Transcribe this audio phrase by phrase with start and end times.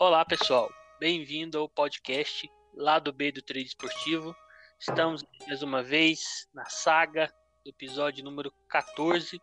[0.00, 0.70] Olá, pessoal.
[1.00, 4.32] Bem-vindo ao podcast Lado B do Trade Esportivo.
[4.78, 7.28] Estamos mais uma vez na saga
[7.66, 9.40] episódio número 14,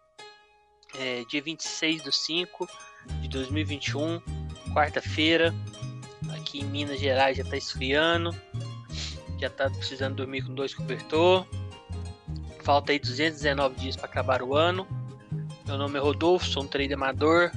[0.98, 2.70] é, dia 26 de 5
[3.22, 4.22] de 2021,
[4.74, 5.54] quarta-feira.
[6.38, 8.32] Aqui em Minas Gerais já está esfriando,
[9.38, 11.46] já está precisando dormir com dois cobertor.
[12.64, 14.88] Falta aí 219 dias para acabar o ano.
[15.68, 17.52] Meu nome é Rodolfo, sou um trader amador.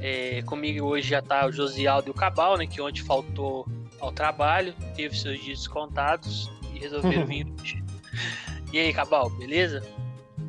[0.00, 2.66] É, comigo hoje já está o Josialdo e o Cabal, né?
[2.66, 3.66] Que ontem faltou
[4.00, 7.82] ao trabalho, teve seus dias descontados e resolveram vir hoje.
[8.72, 9.82] E aí, Cabal, beleza?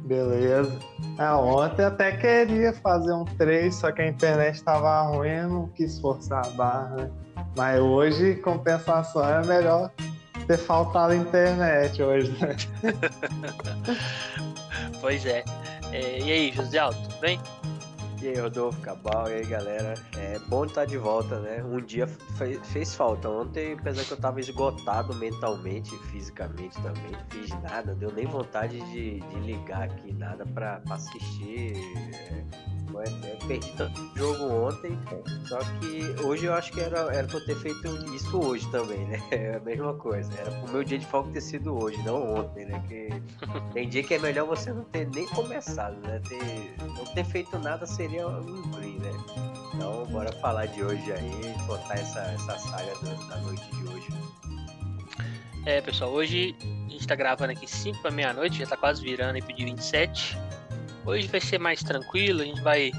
[0.06, 0.78] Beleza.
[1.18, 5.68] Ah, ontem até queria fazer um 3, só que a internet estava ruim, eu não
[5.70, 7.12] quis forçar a barra, né?
[7.56, 9.92] Mas hoje, compensação, é melhor
[10.48, 12.56] ter faltado a internet hoje, né?
[15.02, 15.44] pois é.
[15.92, 16.20] é.
[16.20, 17.40] E aí, José Alto, tudo bem?
[18.22, 19.94] E aí, Rodolfo Cabal, e aí, galera.
[20.18, 21.64] É bom estar de volta, né?
[21.64, 22.06] Um dia
[22.38, 23.30] fez, fez falta.
[23.30, 28.78] Ontem, apesar que eu tava esgotado mentalmente e fisicamente também, fiz nada, deu nem vontade
[28.92, 31.74] de, de ligar aqui, nada pra assistir.
[32.30, 34.98] É eu perdi tanto jogo ontem,
[35.46, 39.06] só que hoje eu acho que era, era pra eu ter feito isso hoje também,
[39.06, 39.22] né?
[39.32, 40.32] É a mesma coisa.
[40.38, 42.84] Era pro meu dia de folga ter sido hoje, não ontem, né?
[42.88, 43.10] Que
[43.74, 46.22] tem dia que é melhor você não ter nem começado, né?
[46.28, 49.12] Ter, não ter feito nada seria um ruim, né?
[49.74, 52.94] Então, bora falar de hoje aí, contar essa, essa saga
[53.30, 54.08] da noite de hoje.
[55.66, 59.36] É, pessoal, hoje a gente tá gravando aqui 5 para meia-noite, já tá quase virando
[59.36, 60.38] aí pro dia 27.
[61.06, 62.92] Hoje vai ser mais tranquilo, a gente vai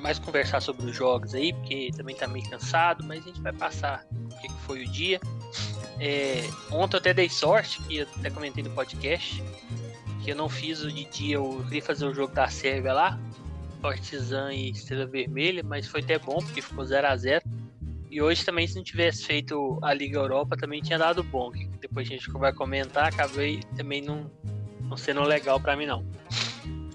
[0.00, 3.52] mais conversar sobre os jogos aí, porque também tá meio cansado, mas a gente vai
[3.52, 5.20] passar o que, foi o dia.
[5.98, 9.42] É, ontem eu até dei sorte, que eu até comentei no podcast,
[10.22, 13.18] que eu não fiz o de dia, eu queria fazer o jogo da Sérvia lá,
[13.80, 17.44] Partizan e Estrela Vermelha, mas foi até bom, porque ficou 0 a 0
[18.10, 21.50] E hoje também, se não tivesse feito a Liga Europa, também tinha dado bom.
[21.50, 24.30] Que depois a gente vai comentar, acabei também não,
[24.80, 26.04] não sendo legal para mim não.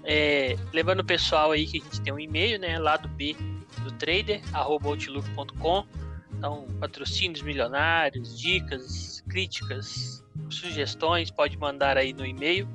[0.04, 2.78] É, lembrando o pessoal aí que a gente tem um e-mail, né?
[2.78, 3.36] Lado B
[3.84, 5.86] do trader, arroba outlook.com.
[6.32, 12.68] Então, patrocínios milionários, dicas, críticas, sugestões, pode mandar aí no e-mail.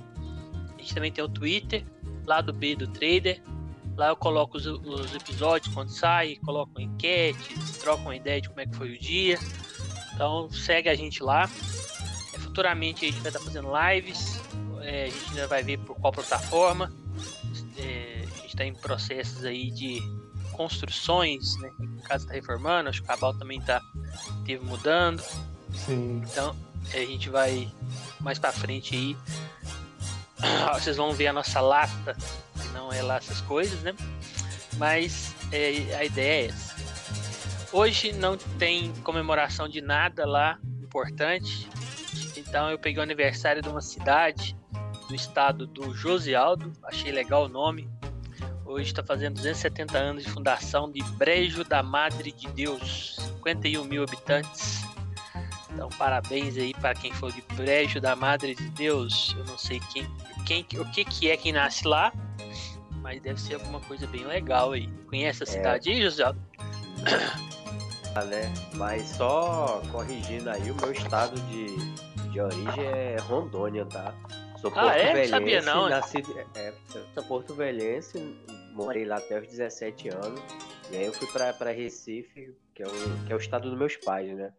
[0.73, 1.83] A gente também tem o Twitter,
[2.25, 3.41] lado B do trader.
[3.97, 8.61] Lá eu coloco os, os episódios quando sai, coloco enquetes, troco uma ideia de como
[8.61, 9.37] é que foi o dia.
[10.13, 11.49] Então segue a gente lá.
[12.33, 14.39] É, futuramente a gente vai estar fazendo lives.
[14.81, 16.89] É, a gente ainda vai ver por qual plataforma
[17.77, 20.01] é, a gente está em processos aí de
[20.51, 21.69] construções, né?
[22.03, 23.81] A casa está reformando, acho que o cabal também tá
[24.45, 25.21] teve mudando.
[25.73, 26.23] Sim.
[26.25, 26.55] Então
[26.93, 27.71] a gente vai
[28.19, 29.17] mais para frente aí.
[30.73, 32.15] Vocês vão ver a nossa lata,
[32.61, 33.93] que não é lá essas coisas, né?
[34.77, 36.75] Mas é, a ideia é essa.
[37.71, 41.67] Hoje não tem comemoração de nada lá importante.
[42.35, 44.55] Então eu peguei o aniversário de uma cidade
[45.07, 47.89] do estado do Josialdo, achei legal o nome.
[48.65, 54.03] Hoje está fazendo 270 anos de fundação de Brejo da Madre de Deus, 51 mil
[54.03, 54.81] habitantes.
[55.71, 59.33] Então, parabéns aí para quem for de Brejo da Madre de Deus.
[59.37, 60.05] Eu não sei quem,
[60.45, 62.11] quem, o que, que é quem nasce lá,
[63.01, 64.87] mas deve ser alguma coisa bem legal aí.
[65.07, 65.49] Conhece a é.
[65.49, 65.93] cidade é.
[65.93, 66.35] aí, José?
[68.15, 68.51] Ah, né?
[68.73, 71.67] Mas só corrigindo aí, o meu estado de,
[72.31, 74.11] de origem é Rondônia, tá?
[74.57, 75.27] Sou ah, Porto é?
[75.27, 75.87] Sabia não.
[75.87, 76.23] Nasci,
[76.55, 76.73] é,
[77.13, 78.17] sou Porto Velhense,
[78.73, 80.41] morei lá até os 17 anos.
[80.91, 83.77] E aí eu fui pra, pra Recife, que é, o, que é o estado dos
[83.77, 84.53] meus pais, né?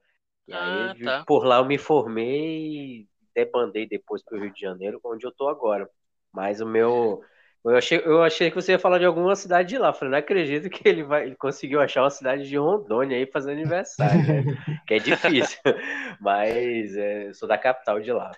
[0.47, 1.25] E ah, aí tá.
[1.26, 5.48] por lá eu me formei e debandei depois pro Rio de Janeiro, onde eu tô
[5.48, 5.88] agora.
[6.32, 7.22] Mas o meu.
[7.65, 9.92] Eu achei, eu achei que você ia falar de alguma cidade de lá.
[9.92, 13.59] falei, não acredito que ele, vai, ele conseguiu achar uma cidade de Rondônia aí fazendo
[13.59, 14.44] aniversário, né?
[14.86, 15.59] que é difícil.
[16.20, 18.30] Mas é, eu sou da capital de lá.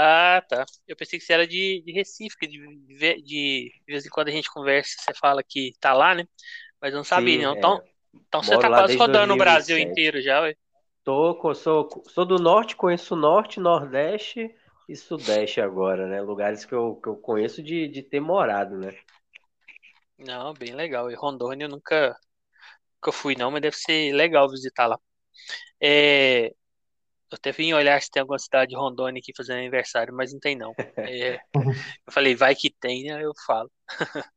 [0.00, 0.64] Ah, tá.
[0.86, 4.28] Eu pensei que você era de, de Recife, que de, de, de, vez em quando
[4.28, 6.24] a gente conversa, você fala que tá lá, né?
[6.80, 7.54] Mas eu não sabia, Sim, não.
[7.54, 7.58] É.
[7.58, 7.82] Então,
[8.14, 9.34] então você tá quase rodando 2007.
[9.34, 10.54] o Brasil inteiro já, ué.
[11.02, 14.54] Tô, sou, sou do norte, conheço norte, nordeste
[14.88, 16.20] e sudeste agora, né?
[16.20, 18.96] Lugares que eu, que eu conheço de, de ter morado, né?
[20.16, 21.10] Não, bem legal.
[21.10, 22.16] E Rondônia eu nunca,
[22.94, 24.96] nunca fui, não, mas deve ser legal visitar lá.
[25.80, 26.54] É,
[27.30, 30.40] eu até vim olhar se tem alguma cidade de Rondônia aqui fazendo aniversário, mas não
[30.40, 30.74] tem não.
[30.96, 31.38] É,
[32.06, 33.22] eu falei, vai que tem, né?
[33.22, 33.70] Eu falo.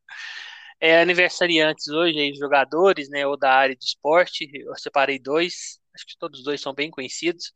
[0.80, 3.26] é aniversariantes hoje, aí, jogadores, né?
[3.26, 4.50] Ou da área de esporte.
[4.54, 7.54] Eu separei dois, acho que todos os dois são bem conhecidos.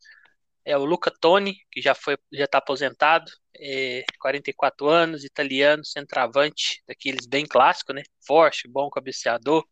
[0.64, 6.82] É o Luca Toni, que já foi, já está aposentado, é, 44 anos, italiano, centroavante,
[6.88, 8.02] daqueles bem clássicos, né?
[8.26, 9.64] Forte, bom cabeceador.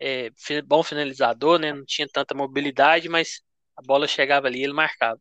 [0.00, 0.30] é,
[0.66, 1.72] bom finalizador, né?
[1.72, 3.40] Não tinha tanta mobilidade, mas
[3.76, 5.20] a bola chegava ali e ele marcava.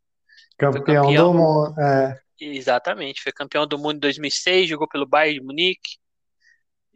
[0.57, 1.79] Campeão, campeão, do mundo.
[1.79, 2.19] É.
[2.39, 5.97] Exatamente, foi campeão do mundo em 2006, jogou pelo Bayern de Munique,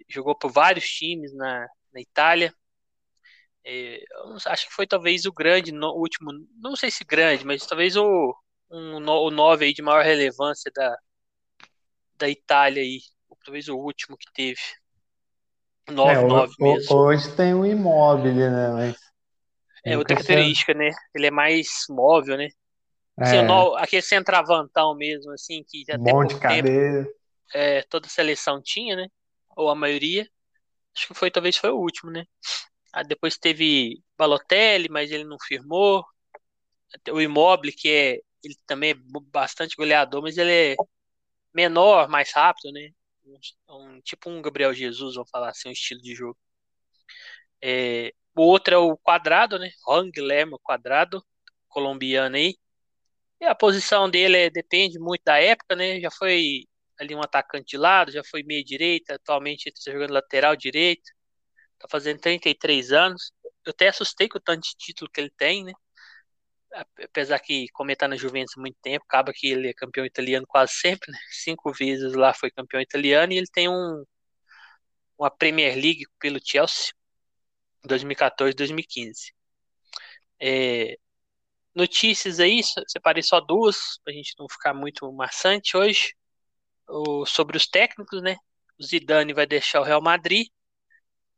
[0.10, 2.54] jogou por vários times na, na Itália.
[3.66, 4.02] É,
[4.46, 7.96] acho que foi talvez o grande, no, o último, não sei se grande, mas talvez
[7.96, 8.36] o,
[8.72, 10.98] um, o 9 aí de maior relevância da,
[12.18, 13.00] da Itália aí,
[13.44, 14.62] talvez o último que teve.
[15.90, 16.96] 9, é, 9 mesmo.
[16.96, 18.70] Hoje tem o imóvel, né?
[18.72, 19.07] Mas...
[19.84, 20.92] É outra característica, né?
[21.14, 22.50] Ele é mais móvel, né?
[23.18, 23.50] Assim, é.
[23.50, 26.70] o, aquele centravantão mesmo, assim, que já tem Monte tempo,
[27.54, 29.08] é, toda seleção tinha, né?
[29.56, 30.28] Ou a maioria.
[30.96, 32.26] Acho que foi, talvez foi o último, né?
[32.94, 36.06] Aí depois teve Balotelli, mas ele não firmou.
[37.12, 38.96] O Immobile, que é ele também é
[39.32, 40.76] bastante goleador, mas ele é
[41.54, 42.92] menor, mais rápido, né?
[43.26, 43.40] Um,
[43.76, 46.38] um, tipo um Gabriel Jesus, vamos falar assim, um estilo de jogo.
[47.62, 49.70] É, o outro é o Quadrado, né?
[49.86, 51.24] Juan Guilherme Quadrado,
[51.70, 52.56] colombiano aí.
[53.42, 56.00] E a posição dele é, depende muito da época, né?
[56.00, 56.66] Já foi
[57.00, 61.12] ali um atacante de lado, já foi meia direita, atualmente está jogando lateral direito.
[61.80, 63.32] Tá fazendo 33 anos.
[63.66, 65.74] Eu até assustei com o tanto de título que ele tem, né?
[67.04, 70.06] apesar que como ele tá na Juventus há muito tempo, acaba que ele é campeão
[70.06, 71.18] italiano quase sempre, né?
[71.32, 74.04] Cinco vezes lá foi campeão italiano e ele tem um
[75.18, 76.94] uma Premier League pelo Chelsea
[77.88, 79.34] 2014, 2015.
[80.40, 80.98] É,
[81.76, 86.16] notícias aí, separei só duas, pra gente não ficar muito maçante hoje.
[86.90, 88.38] O, sobre os técnicos, né?
[88.80, 90.48] O Zidane vai deixar o Real Madrid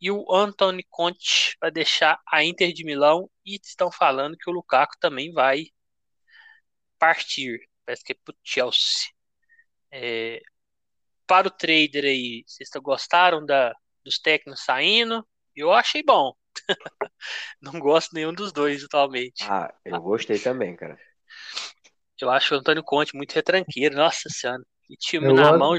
[0.01, 4.53] e o Anthony Conte vai deixar a Inter de Milão e estão falando que o
[4.53, 5.65] Lukaku também vai
[6.97, 9.09] partir, parece que é pro Chelsea.
[9.91, 10.41] É,
[11.27, 13.73] para o trader aí, vocês gostaram da,
[14.03, 15.27] dos técnicos saindo?
[15.55, 16.33] Eu achei bom.
[17.61, 19.43] Não gosto nenhum dos dois atualmente.
[19.43, 20.97] Ah, eu gostei também, cara.
[22.19, 24.61] Eu acho o Antônio Conte muito retranqueiro, nossa senhora.
[24.85, 25.59] Que time eu na gosto...
[25.59, 25.77] mão.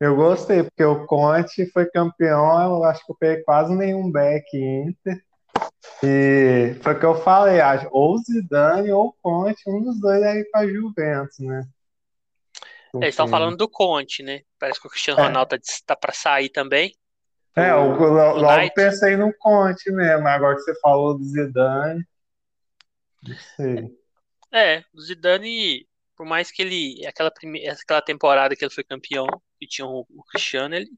[0.00, 4.44] Eu gostei, porque o Conte foi campeão, eu acho que eu peguei quase nenhum back
[4.54, 5.24] Inter.
[6.02, 10.44] E foi o que eu falei, acho, ou Zidane ou Conte, um dos dois aí
[10.50, 11.62] pra Juventus, né?
[12.94, 14.42] Eles estão falando do Conte, né?
[14.58, 15.24] Parece que o Cristiano é.
[15.24, 16.94] Ronaldo tá, tá para sair também.
[17.56, 18.74] É, eu, logo Night.
[18.74, 22.04] pensei no Conte mesmo, agora que você falou do Zidane.
[23.22, 24.04] Não sei.
[24.52, 25.86] É, o Zidane,
[26.16, 27.06] por mais que ele.
[27.06, 29.26] Aquela, primeira, aquela temporada que ele foi campeão,
[29.58, 30.90] que tinha o, o Cristiano, ele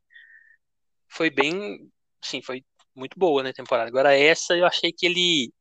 [1.08, 1.91] foi bem.
[2.23, 2.64] Sim, foi
[2.94, 3.88] muito boa na né, temporada.
[3.88, 5.53] Agora essa eu achei que ele.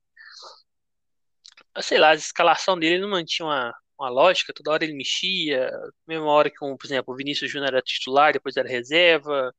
[1.81, 5.69] Sei lá, a escalação dele não mantinha uma, uma lógica, toda hora ele mexia,
[6.07, 9.53] mesma hora que, um, por exemplo, o Vinícius Júnior era titular, depois era reserva.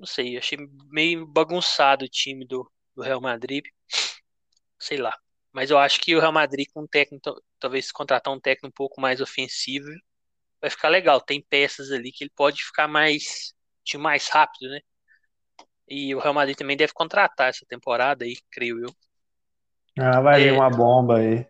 [0.00, 0.56] Não sei, achei
[0.90, 2.66] meio bagunçado o time do,
[2.96, 3.66] do Real Madrid.
[4.78, 5.14] Sei lá.
[5.52, 8.72] Mas eu acho que o Real Madrid com um técnico, talvez contratar um técnico um
[8.72, 9.90] pouco mais ofensivo,
[10.58, 11.20] vai ficar legal.
[11.20, 13.52] Tem peças ali que ele pode ficar mais
[13.84, 14.80] time mais rápido, né?
[15.86, 18.94] E o Real Madrid também deve contratar essa temporada aí, creio eu.
[19.98, 20.52] Ah, vai vir é...
[20.52, 21.46] uma bomba aí.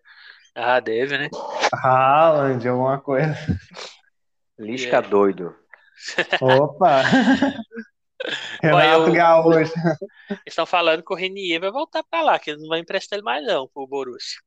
[0.57, 1.29] Ah, deve, né?
[1.73, 3.37] Haaland, alguma coisa.
[4.59, 5.03] Lisca é.
[5.03, 5.55] doido.
[6.41, 7.03] Opa!
[8.63, 9.13] Renato eu...
[9.13, 9.73] Gaúcho.
[10.31, 13.17] Eles estão falando que o Renier vai voltar para lá, que eles não vão emprestar
[13.17, 14.41] ele mais não, pro Borussia.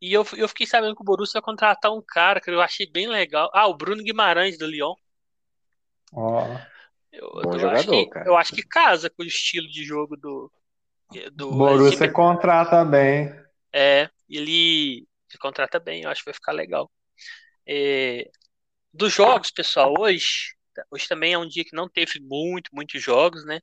[0.00, 2.86] E eu, eu fiquei sabendo que o Borussia vai contratar um cara que eu achei
[2.90, 3.50] bem legal.
[3.54, 4.94] Ah, o Bruno Guimarães do Lyon.
[6.12, 6.44] Ó.
[6.44, 6.76] Oh.
[7.12, 8.26] Eu, Bom eu jogador, acho que, cara.
[8.26, 10.52] Eu acho que casa com o estilo de jogo do.
[11.32, 13.34] do Borussia contrata bem.
[13.72, 16.90] É, ele, ele contrata bem, eu acho que vai ficar legal.
[17.66, 18.30] É,
[18.92, 20.55] dos jogos, pessoal, hoje,
[20.90, 23.60] hoje também é um dia que não teve muito, muitos jogos, né?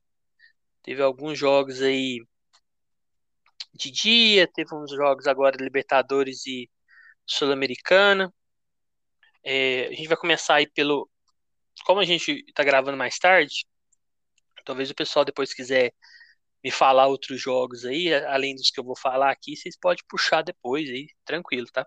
[0.82, 2.20] Teve alguns jogos aí
[3.74, 6.70] de dia, teve uns jogos agora Libertadores e
[7.26, 8.32] Sul-Americana.
[9.42, 11.08] É, a gente vai começar aí pelo
[11.84, 13.66] como a gente está gravando mais tarde,
[14.64, 15.92] talvez o pessoal depois quiser
[16.62, 20.42] me falar outros jogos aí, além dos que eu vou falar aqui, vocês podem puxar
[20.42, 21.86] depois aí, tranquilo, tá?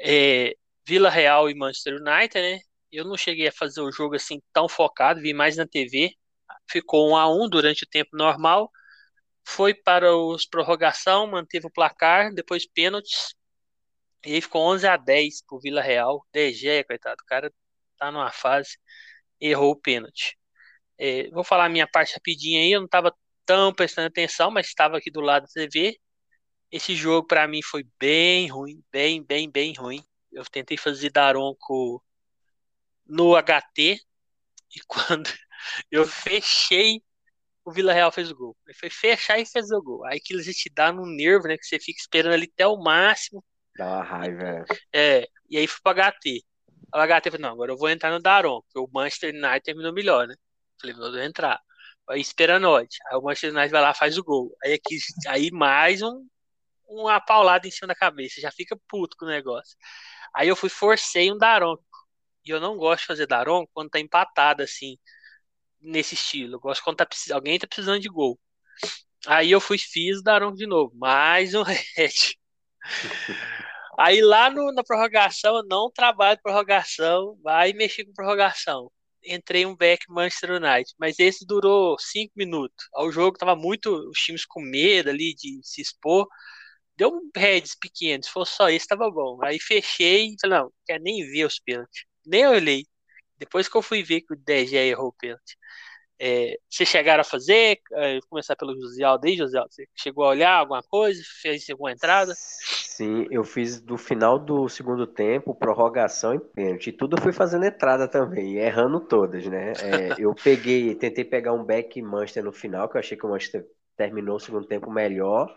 [0.00, 0.54] É,
[0.86, 2.58] Vila Real e Manchester United, né?
[2.96, 6.14] Eu não cheguei a fazer o jogo assim tão focado, vi mais na TV.
[6.70, 8.70] Ficou um a um durante o tempo normal.
[9.44, 13.34] Foi para os prorrogação, manteve o placar, depois pênaltis.
[14.24, 16.26] E aí ficou 11 a 10 pro Vila Real.
[16.32, 17.52] DG, coitado, o cara
[17.98, 18.78] tá numa fase,
[19.40, 20.38] errou o pênalti.
[20.98, 23.14] É, vou falar a minha parte rapidinho aí, eu não estava
[23.46, 25.98] tão prestando atenção, mas estava aqui do lado da TV.
[26.72, 30.02] Esse jogo para mim foi bem ruim, bem, bem, bem ruim.
[30.32, 32.02] Eu tentei fazer Daronco
[33.06, 34.00] no HT
[34.74, 35.28] e quando
[35.90, 37.02] eu fechei
[37.66, 38.56] o Vila Real fez o gol.
[38.64, 40.04] Ele foi fechar e fez o gol.
[40.06, 41.58] Aí aquilo já te dá no nervo, né?
[41.58, 43.44] Que você fica esperando ali até o máximo.
[43.76, 44.64] Dá uma raiva.
[44.92, 46.44] É, e aí fui pro HT.
[46.94, 49.92] O HT falou, não, agora eu vou entrar no Daron, porque o Manchester United terminou
[49.92, 50.36] melhor, né?
[50.80, 51.60] Falei, vou entrar.
[52.08, 54.56] Aí esperando Aí o Manchester United vai lá faz o gol.
[54.62, 54.96] Aí aqui,
[55.26, 56.24] aí mais um,
[56.86, 58.40] uma paulada em cima da cabeça.
[58.40, 59.76] Já fica puto com o negócio.
[60.32, 61.76] Aí eu fui, forcei um Daron.
[62.46, 64.96] E eu não gosto de fazer Daron quando tá empatado, assim,
[65.80, 66.56] nesse estilo.
[66.56, 68.38] Eu gosto quando tá, alguém tá precisando de gol.
[69.26, 70.94] Aí eu fui, fiz Daron de novo.
[70.96, 71.62] Mais um
[71.96, 72.36] red.
[73.98, 78.90] Aí lá no, na prorrogação, eu não trabalho prorrogação, vai mexer com prorrogação.
[79.24, 82.86] Entrei um back Manchester United, mas esse durou cinco minutos.
[82.94, 86.28] O jogo tava muito, os times com medo ali de se expor.
[86.96, 89.38] Deu um heads pequeno, se fosse só isso, tava bom.
[89.42, 92.04] Aí fechei e falei, não, quer nem ver os pênaltis.
[92.26, 92.84] Nem olhei.
[93.38, 95.56] Depois que eu fui ver que o DG errou o pênalti.
[96.18, 97.78] É, vocês chegaram a fazer?
[97.92, 99.72] É, começar pelo José Aldo aí, José Aldo.
[99.72, 101.22] Você chegou a olhar alguma coisa?
[101.42, 102.32] Fez alguma entrada?
[102.34, 106.90] Sim, eu fiz do final do segundo tempo, prorrogação e pênalti.
[106.92, 109.74] Tudo eu fui fazendo entrada também, errando todas, né?
[109.82, 113.28] É, eu peguei, tentei pegar um back Manchester no final, que eu achei que o
[113.28, 115.54] Manchester terminou o segundo tempo melhor.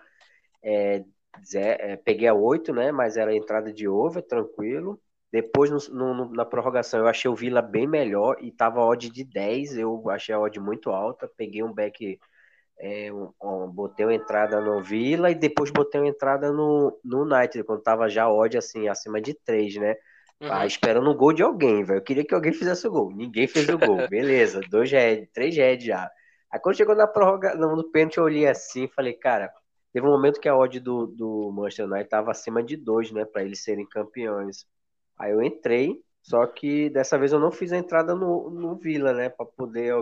[0.62, 1.06] É,
[1.54, 2.92] é peguei a 8, né?
[2.92, 5.02] Mas era entrada de over, tranquilo.
[5.32, 9.24] Depois, no, no, na prorrogação, eu achei o Vila bem melhor e tava odd de
[9.24, 9.78] 10.
[9.78, 11.30] Eu achei a odd muito alta.
[11.38, 12.20] Peguei um back,
[12.80, 17.24] é, um, um, botei uma entrada no Vila e depois botei uma entrada no, no
[17.24, 19.96] United, quando tava já odd assim, acima de 3, né?
[20.42, 20.52] Uhum.
[20.52, 21.98] Ah, esperando o gol de alguém, velho.
[21.98, 23.14] Eu queria que alguém fizesse o gol.
[23.14, 23.98] Ninguém fez o gol.
[24.10, 26.10] Beleza, dois red, três red já.
[26.52, 29.54] Aí quando chegou na prorroga, no, no pênalti, eu olhei assim e falei, cara,
[29.94, 33.26] teve um momento que a odd do, do Manchester United tava acima de 2, né?
[33.26, 34.66] Para eles serem campeões.
[35.20, 39.14] Aí eu entrei, só que dessa vez eu não fiz a entrada no, no Vila,
[39.14, 39.30] né?
[39.30, 39.94] Para poder.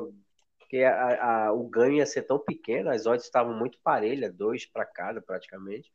[0.59, 4.65] Porque a, a, o ganho ia ser tão pequeno, as odds estavam muito parelhas, dois
[4.65, 5.91] para cada praticamente.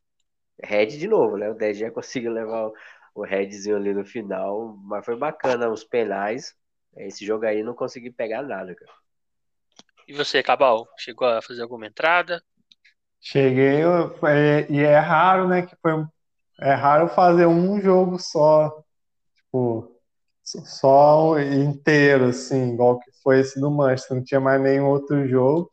[0.61, 1.49] Red de novo, né?
[1.49, 2.73] O DG conseguiu levar o,
[3.15, 6.55] o Redzinho ali no final, mas foi bacana os penais.
[6.97, 8.91] Esse jogo aí não consegui pegar nada, cara.
[10.07, 12.43] E você, Cabal, chegou a fazer alguma entrada?
[13.21, 13.81] Cheguei,
[14.27, 15.61] é, e é raro, né?
[15.61, 15.93] Que foi,
[16.59, 18.83] é raro fazer um jogo só
[19.53, 19.91] tipo,
[20.43, 24.17] só inteiro, assim, igual que foi esse do Manchester.
[24.17, 25.69] Não tinha mais nenhum outro jogo.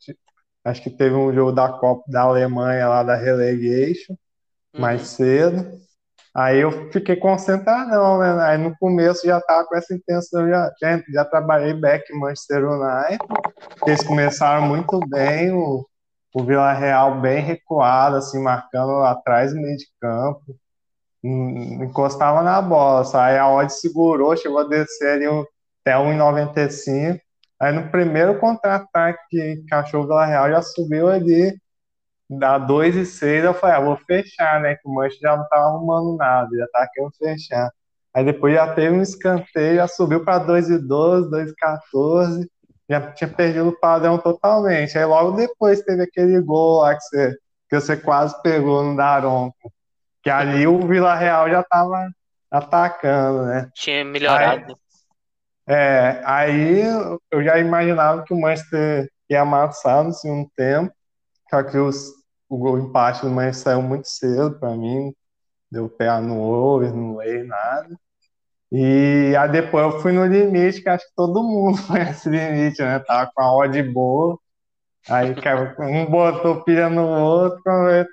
[0.63, 4.13] Acho que teve um jogo da Copa da Alemanha lá da Relegation,
[4.73, 4.81] uhum.
[4.81, 5.81] mais cedo.
[6.33, 8.41] Aí eu fiquei concentradão, né?
[8.43, 13.19] Aí no começo já tava com essa intenção, já, já, já trabalhei back Manchester United.
[13.85, 15.85] Eles começaram muito bem, o,
[16.33, 20.55] o Vila Real bem recuado, assim, marcando atrás no meio de campo
[21.23, 25.25] encostava na bola, aí a odd segurou, chegou a descer ali
[25.81, 27.19] até 1,95.
[27.59, 31.55] Aí no primeiro contra-ataque que achou o Vila Real já subiu ali,
[32.29, 33.43] da 2,6.
[33.43, 34.75] Eu falei, ah, vou fechar, né?
[34.75, 37.71] Que o Manche já não tava arrumando nada, já tava querendo fechar.
[38.13, 42.47] Aí depois já teve um escanteio, já subiu para 2,12, 2,14.
[42.89, 44.97] Já tinha perdido o padrão totalmente.
[44.97, 47.37] Aí logo depois teve aquele gol lá que você,
[47.69, 49.71] que você quase pegou no Daronco.
[50.21, 52.09] Que ali o Vila Real já estava
[52.49, 53.69] atacando, né?
[53.73, 54.77] Tinha melhorado.
[55.67, 56.81] Aí, é, aí
[57.31, 60.93] eu já imaginava que o Manchester ia amassar no segundo tempo,
[61.49, 62.09] só que os,
[62.49, 65.13] o gol empate do Manchester saiu muito cedo para mim,
[65.71, 67.95] deu pé no over, não leio nada.
[68.71, 72.81] E aí depois eu fui no limite, que acho que todo mundo foi nesse limite,
[72.81, 72.99] né?
[72.99, 74.37] Tava com a odd boa.
[75.09, 75.33] Aí
[75.79, 77.61] um botou pilha no outro,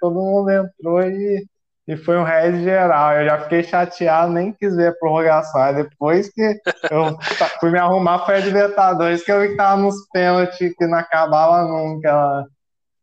[0.01, 1.47] todo mundo entrou e
[1.89, 3.15] e foi um red geral.
[3.15, 5.75] Eu já fiquei chateado, nem quis ver a prorrogação.
[5.75, 6.43] depois que
[6.91, 7.17] eu
[7.59, 10.99] fui me arrumar, foi a Libertadores, que eu vi que tava nos pênaltis que não
[10.99, 12.45] acabava nunca.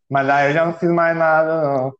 [0.07, 1.93] Mas aí eu já não fiz mais nada, não.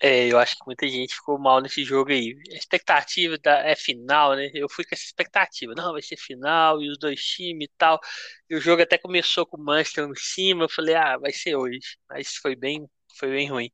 [0.00, 2.34] É, eu acho que muita gente ficou mal nesse jogo aí.
[2.52, 4.50] A expectativa da, é final, né?
[4.54, 5.74] Eu fui com essa expectativa.
[5.76, 8.00] Não, vai ser final e os dois times e tal.
[8.48, 10.64] E o jogo até começou com o Manchester em cima.
[10.64, 11.80] Eu falei, ah, vai ser hoje.
[12.08, 12.88] Mas foi bem,
[13.18, 13.70] foi bem ruim.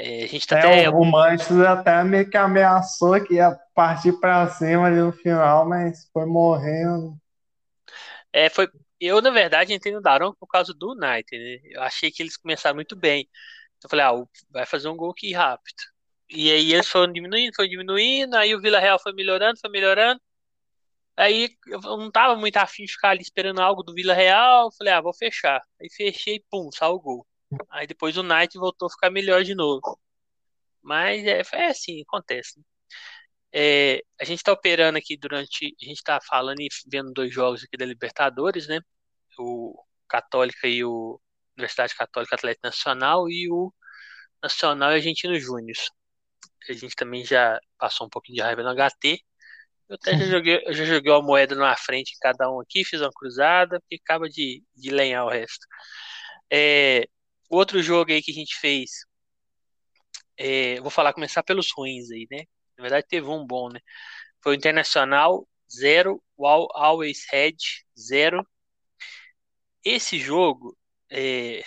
[0.00, 0.90] É, a gente tá é, até...
[0.90, 6.08] O Manchester até meio que ameaçou que ia partir para cima ali no final, mas
[6.12, 7.16] foi morrendo.
[8.32, 8.68] É, foi.
[9.00, 11.60] Eu, na verdade, entrei no Daron por causa do United, né?
[11.64, 13.28] Eu achei que eles começaram muito bem.
[13.76, 15.82] Então eu falei, ah, vai fazer um gol aqui rápido.
[16.30, 20.20] E aí eles foram diminuindo, foram diminuindo, aí o Vila Real foi melhorando, foi melhorando.
[21.16, 24.70] Aí eu não tava muito afim de ficar ali esperando algo do Vila Real.
[24.78, 25.60] Falei, ah, vou fechar.
[25.80, 27.26] Aí fechei, pum, saiu o gol.
[27.70, 29.98] Aí depois o Knight voltou a ficar melhor de novo.
[30.82, 32.58] Mas é, é assim, acontece.
[32.58, 32.64] Né?
[33.52, 35.74] É, a gente está operando aqui durante.
[35.82, 38.80] A gente está falando e vendo dois jogos aqui da Libertadores, né?
[39.38, 39.74] O
[40.08, 41.20] Católica e o
[41.56, 43.72] Universidade Católica Atlético Nacional e o
[44.42, 45.76] Nacional Argentino Júnior.
[46.68, 49.20] A gente também já passou um pouquinho de raiva no HT.
[49.88, 52.84] Eu até já joguei, eu já joguei uma moeda na frente em cada um aqui,
[52.84, 55.66] fiz uma cruzada, porque acaba de, de lenhar o resto.
[56.50, 57.08] É,
[57.48, 58.90] outro jogo aí que a gente fez,
[60.36, 62.44] é, vou falar, começar pelos ruins aí, né?
[62.76, 63.80] Na verdade teve um bom, né?
[64.42, 67.56] Foi o Internacional 0, Always Head
[67.98, 68.46] 0.
[69.84, 70.76] Esse jogo,
[71.10, 71.62] é,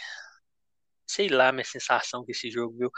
[1.07, 2.91] sei lá minha sensação com esse jogo, viu?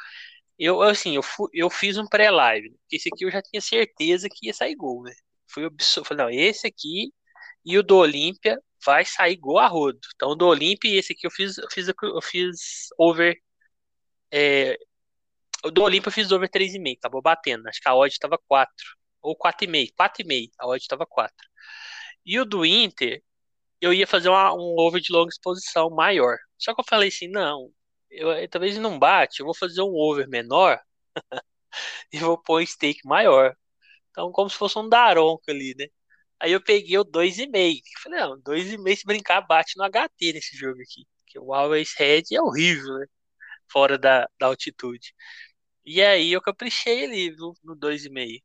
[0.60, 2.78] Eu, assim, eu, fui, eu fiz um pré-live, né?
[2.92, 5.14] esse aqui eu já tinha certeza que ia sair gol, né?
[5.48, 7.12] Fui absurdo, não, esse aqui
[7.66, 10.00] e o do Olímpia vai sair gol a rodo.
[10.16, 13.38] Então, do Olímpia e esse aqui eu fiz, eu fiz, eu fiz over.
[14.32, 14.78] É,
[15.72, 17.68] do Olímpia eu fiz over 3,5, acabou batendo.
[17.68, 18.70] Acho que a odd estava 4.
[19.22, 19.94] Ou 4,5.
[19.96, 20.52] 4,5.
[20.60, 21.34] A odd estava 4.
[22.26, 23.22] E o do Inter,
[23.82, 26.38] eu ia fazer uma, um over de longa exposição maior.
[26.58, 27.72] Só que eu falei assim, não,
[28.10, 30.80] eu, eu, talvez não bate, eu vou fazer um over menor
[32.14, 33.56] e vou pôr um stake maior.
[34.12, 35.88] Então, como se fosse um daronco ali, né?
[36.44, 37.82] Aí eu peguei o 2,5.
[38.04, 41.06] Falei, não, 2,5 se brincar bate no HT nesse jogo aqui.
[41.28, 43.06] Que o Always Head é horrível, né?
[43.72, 45.14] Fora da, da altitude.
[45.86, 48.44] E aí eu caprichei ali no, no 2,5.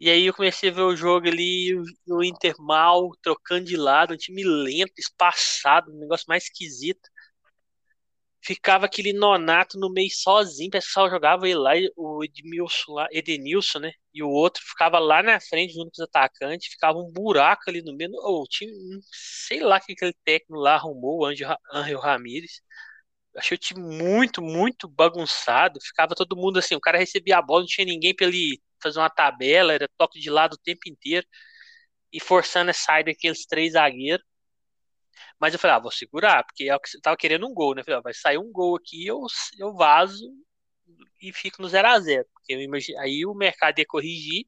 [0.00, 1.74] E aí eu comecei a ver o jogo ali,
[2.08, 7.08] o Inter mal, trocando de lado, um time lento, espaçado, um negócio mais esquisito
[8.44, 13.78] ficava aquele nonato no meio sozinho, o pessoal jogava ele lá, o Edmilson lá, Edenilson,
[13.80, 13.92] né?
[14.12, 17.82] E o outro ficava lá na frente junto com os atacantes, ficava um buraco ali
[17.82, 18.10] no meio.
[18.22, 18.72] Oh, o time,
[19.12, 21.56] sei lá que aquele técnico lá arrumou, o Angel
[22.00, 22.60] Ramírez.
[23.36, 25.80] Achei o time muito, muito bagunçado.
[25.82, 28.98] Ficava todo mundo assim, o cara recebia a bola, não tinha ninguém para ele fazer
[29.00, 31.26] uma tabela, era toque de lado o tempo inteiro.
[32.12, 34.24] E forçando a saída daqueles três zagueiros.
[35.38, 37.82] Mas eu falei, ah, vou segurar, porque é você tava querendo um gol, né?
[37.84, 39.20] falei, ah, vai sair um gol aqui, eu,
[39.58, 40.30] eu vazo
[41.20, 44.46] e fico no 0 a 0 Porque eu imagine, aí o mercado ia corrigir,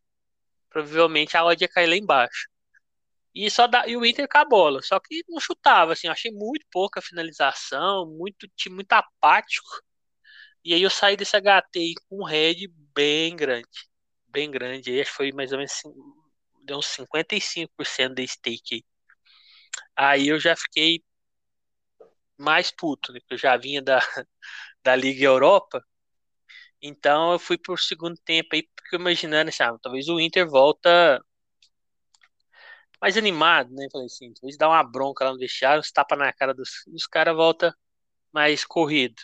[0.71, 2.49] provavelmente a odd ia cair lá embaixo.
[3.35, 6.13] E, só dá, e o Inter com a bola, só que não chutava, assim, eu
[6.13, 9.69] achei muito pouca finalização, muito time muito apático.
[10.65, 13.69] E aí eu saí desse HT com um head bem grande,
[14.29, 14.91] bem grande.
[14.91, 15.73] Aí acho que foi mais ou menos
[16.65, 18.85] deu uns 55% de stake Aí
[20.27, 21.03] eu já fiquei
[22.39, 23.21] mais puto, né?
[23.31, 23.99] Eu já vinha da,
[24.85, 25.85] da Liga Europa.
[26.81, 31.21] Então eu fui pro segundo tempo aí, porque imaginando, sabe, talvez o Inter volta
[33.01, 33.87] mais animado, né?
[33.93, 37.07] Falei assim, talvez dá uma bronca lá no vestiário, uns tapa na cara dos, dos
[37.07, 37.77] caras, volta
[38.33, 39.17] mais corrido.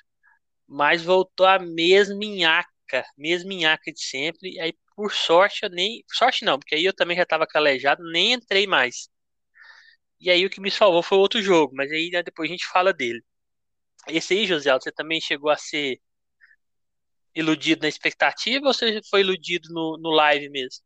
[0.68, 4.60] Mas voltou a mesminhaca, mesminhaca de sempre.
[4.60, 6.04] Aí, por sorte, eu nem.
[6.12, 9.08] Sorte não, porque aí eu também já tava calejado, nem entrei mais.
[10.22, 12.66] E aí o que me salvou foi outro jogo, mas aí né, depois a gente
[12.68, 13.22] fala dele.
[14.08, 16.00] Esse aí, José, você também chegou a ser
[17.34, 20.82] iludido na expectativa ou você foi iludido no, no live mesmo?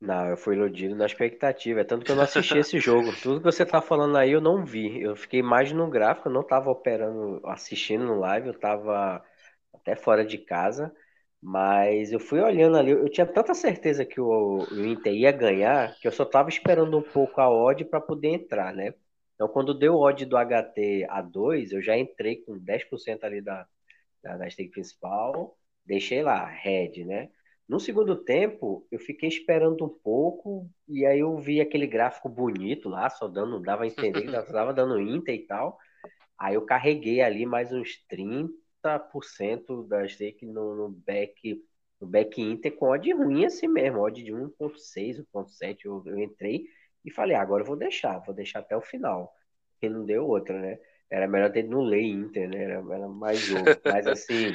[0.00, 1.80] Não, eu fui iludido na expectativa.
[1.80, 3.10] É tanto que eu não assisti esse jogo.
[3.22, 5.00] Tudo que você tá falando aí eu não vi.
[5.00, 9.24] Eu fiquei mais no gráfico, eu não tava operando, assistindo no live, eu tava
[9.72, 10.94] até fora de casa.
[11.46, 15.94] Mas eu fui olhando ali, eu tinha tanta certeza que o, o Inter ia ganhar,
[16.00, 18.94] que eu só estava esperando um pouco a odd para poder entrar, né?
[19.34, 23.66] Então, quando deu odd do HT a 2, eu já entrei com 10% ali da,
[24.22, 25.54] da, da stake principal,
[25.84, 27.28] deixei lá, red, né?
[27.68, 32.88] No segundo tempo, eu fiquei esperando um pouco, e aí eu vi aquele gráfico bonito
[32.88, 35.78] lá, só dando, dava a entender que estava dando Inter e tal.
[36.38, 38.50] Aí eu carreguei ali mais uns 30,
[38.84, 41.64] 30% da stake no, no back
[42.00, 46.66] no back Inter com odd ruim assim mesmo, odd de 1.6, 1.7, eu, eu entrei
[47.04, 49.32] e falei, ah, agora eu vou deixar, vou deixar até o final,
[49.72, 50.78] porque não deu outra, né?
[51.10, 52.64] Era melhor ter no lay Inter, né?
[52.64, 54.52] Era, era mais jogo, mas assim,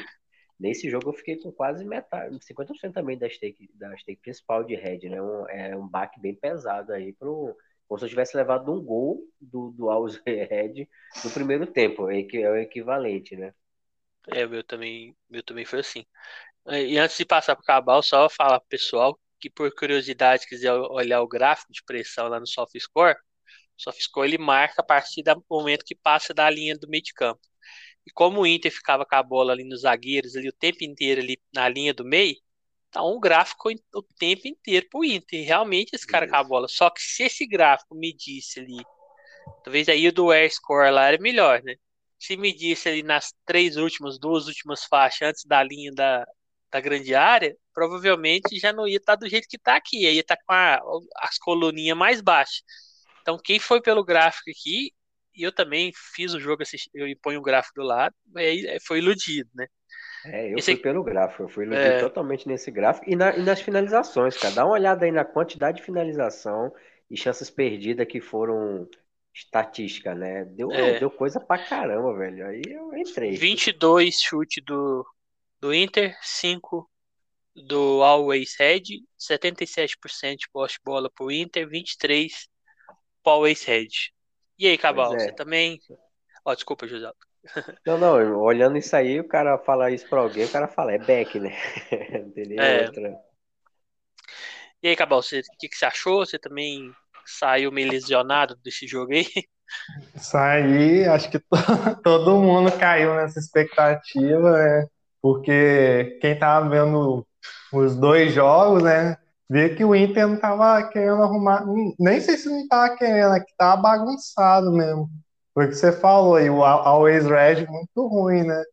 [0.59, 4.75] nesse jogo eu fiquei com quase metade, 50% também da stake, da stake principal de
[4.75, 5.21] Red, né?
[5.21, 7.55] Um, é um baque bem pesado aí pro
[7.87, 10.87] como se eu tivesse levado um gol do, do Alves Red
[11.25, 13.51] no primeiro tempo, é, é o equivalente, né?
[14.27, 16.05] É, o meu também, meu também foi assim.
[16.67, 20.73] E antes de passar para o Cabal, só falar pro pessoal que por curiosidade quiser
[20.73, 25.43] olhar o gráfico de pressão lá no SoftScore, o SoftScore ele marca a partir do
[25.49, 27.39] momento que passa da linha do meio de campo.
[28.05, 31.21] E como o Inter ficava com a bola ali nos zagueiros ali o tempo inteiro
[31.21, 32.35] ali na linha do meio,
[32.91, 35.45] tá um gráfico o tempo inteiro pro Inter.
[35.45, 36.67] Realmente esse cara com a bola.
[36.67, 38.83] Só que se esse gráfico medisse ali,
[39.63, 41.75] talvez aí o do Air Score lá era melhor, né?
[42.19, 46.27] Se medisse ali nas três últimas, duas últimas faixas antes da linha da,
[46.71, 50.19] da grande área, provavelmente já não ia estar tá do jeito que está aqui, ia
[50.19, 50.79] estar tá com a,
[51.17, 52.61] as coluninhas mais baixas.
[53.21, 54.91] Então, quem foi pelo gráfico aqui
[55.39, 58.67] e eu também fiz o jogo, assisti, eu ponho o gráfico do lado, e aí
[58.67, 59.67] é, foi iludido, né?
[60.25, 61.99] É, eu Esse fui pelo gráfico, eu fui iludido é...
[61.99, 64.53] totalmente nesse gráfico e, na, e, nas finalizações, cara.
[64.53, 66.73] Dá uma olhada aí na quantidade de finalização
[67.09, 68.85] e chances perdidas que foram
[69.39, 70.45] estatística, né?
[70.45, 70.99] Deu, é.
[70.99, 72.45] deu coisa pra caramba, velho.
[72.45, 73.35] Aí eu entrei.
[73.35, 75.05] 22 chute do,
[75.59, 76.89] do Inter, 5
[77.55, 78.83] do Always Red,
[79.19, 82.47] 77% de poste bola pro Inter, 23
[83.23, 83.87] pro Always Red.
[84.57, 85.19] E aí, Cabal, é.
[85.19, 85.79] você também.
[86.45, 87.11] Ó, oh, desculpa, José.
[87.85, 90.97] Não, não, olhando isso aí, o cara fala isso pra alguém, o cara fala, é
[90.97, 91.55] back, né?
[92.27, 92.61] Entendeu?
[92.61, 92.85] É.
[92.85, 93.17] Outra.
[94.83, 96.25] E aí, Cabal, o que, que você achou?
[96.25, 96.93] Você também
[97.37, 99.25] saiu meio lesionado desse jogo aí?
[100.15, 101.39] Saí, acho que
[102.03, 104.87] todo mundo caiu nessa expectativa, né?
[105.21, 107.25] Porque quem tava vendo
[107.71, 109.17] os dois jogos, né?
[109.49, 111.65] Vê que o Inter não tava querendo arrumar.
[111.99, 115.09] Nem sei se não tava querendo, é que tava bagunçado mesmo.
[115.53, 118.63] Porque você falou aí, o Always Red muito ruim, né?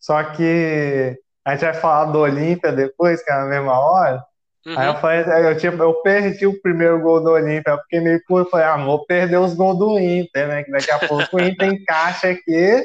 [0.00, 4.24] Só que a gente vai falar do Olímpia depois, que é na mesma hora.
[4.66, 4.78] Uhum.
[4.78, 8.20] Aí eu falei, eu, tinha, eu perdi o primeiro gol do Olímpia, eu fiquei meio
[8.26, 10.62] curto, falei, ah, vou perder os gols do Inter, né?
[10.64, 12.82] Que daqui a pouco o Inter encaixa aqui,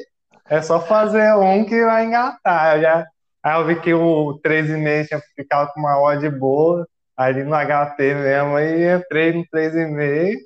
[0.49, 2.75] é só fazer um que vai engatar.
[2.75, 3.07] Eu já,
[3.41, 7.97] aí eu vi que o 13,5 tinha ficado com uma odd boa, ali no HT
[8.13, 10.37] mesmo, aí entrei no 3,5.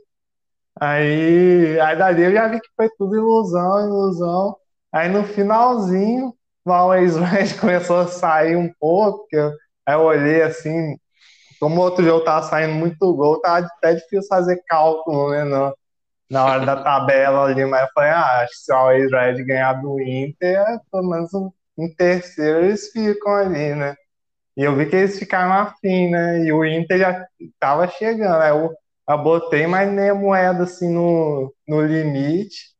[0.79, 4.55] Aí, aí dali eu já vi que foi tudo ilusão, ilusão.
[4.91, 6.33] Aí no finalzinho,
[6.65, 7.15] o Always
[7.59, 9.51] começou a sair um pouco, porque eu,
[9.85, 10.97] aí eu olhei assim,
[11.63, 15.73] como o outro jogo tava saindo muito gol, tava até difícil fazer cálculo, né, no,
[16.29, 19.73] na hora da tabela ali, mas eu falei, ah, acho que se o Red ganhar
[19.81, 21.33] do Inter, pelo menos
[21.77, 23.95] um terceiro eles ficam ali, né?
[24.57, 26.43] E eu vi que eles ficaram afim, né?
[26.43, 27.27] E o Inter já
[27.59, 28.41] tava chegando.
[28.41, 28.69] Aí eu,
[29.09, 32.73] eu botei mais meia moeda assim no, no limite.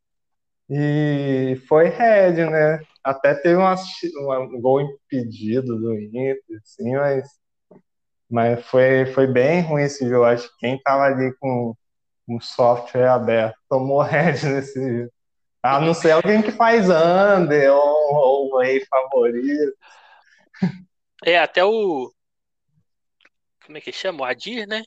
[0.70, 2.82] E foi red, né?
[3.04, 7.28] Até teve um gol impedido do Inter, assim, mas,
[8.34, 10.26] mas foi, foi bem ruim esse jogo.
[10.26, 11.76] Acho que quem tava ali com
[12.28, 15.14] um software aberto tomou red nesse jogo.
[15.62, 19.78] A não ser alguém que faz under ou, ou rei favorito.
[21.24, 22.12] É, até o.
[23.64, 24.24] Como é que chama?
[24.24, 24.84] O Adir, né?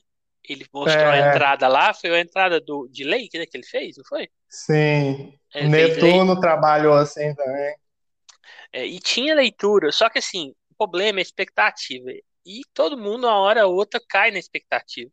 [0.47, 1.23] Ele mostrou é...
[1.23, 4.29] a entrada lá, foi a entrada do, de Lake, né, que ele fez, não foi?
[4.49, 5.33] Sim.
[5.53, 7.75] É, Netuno trabalhou assim também.
[8.73, 12.11] É, e tinha leitura, só que assim, o problema é a expectativa.
[12.47, 15.11] E todo mundo, uma hora ou outra, cai na expectativa.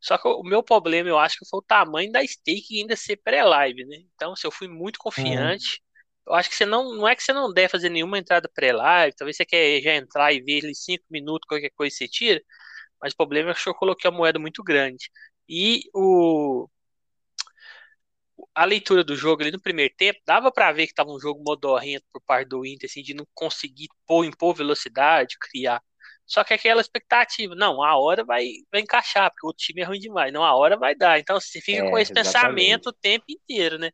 [0.00, 3.16] Só que o meu problema, eu acho que foi o tamanho da stake ainda ser
[3.18, 3.96] pré-live, né?
[4.14, 5.80] Então, se eu fui muito confiante,
[6.26, 9.14] eu acho que você não, não é que você não deve fazer nenhuma entrada pré-live,
[9.16, 12.40] talvez você quer já entrar e ver ele cinco minutos, qualquer coisa você tira,
[13.02, 15.10] mas o problema é que eu coloquei a moeda muito grande.
[15.48, 16.68] E o
[18.54, 21.42] a leitura do jogo ali no primeiro tempo, dava para ver que tava um jogo
[21.44, 25.82] modorrento por parte do Inter, assim, de não conseguir pôr, impor velocidade, criar.
[26.26, 29.84] Só que aquela expectativa, não, a hora vai, vai encaixar, porque o outro time é
[29.84, 31.18] ruim demais, não, a hora vai dar.
[31.18, 32.32] Então você fica é, com esse exatamente.
[32.32, 33.90] pensamento o tempo inteiro, né?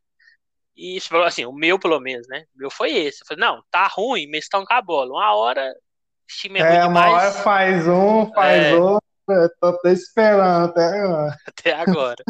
[0.75, 2.45] E isso, assim, o meu pelo menos, né?
[2.55, 3.21] O meu foi esse.
[3.21, 5.11] Eu falei, não, tá ruim, mas estão com a bola.
[5.11, 7.11] Uma hora, o time é, é ruim demais.
[7.11, 8.75] Uma hora faz um, faz é...
[8.75, 9.09] outro.
[9.27, 11.37] Eu tô até esperando até agora.
[11.45, 12.23] Até agora.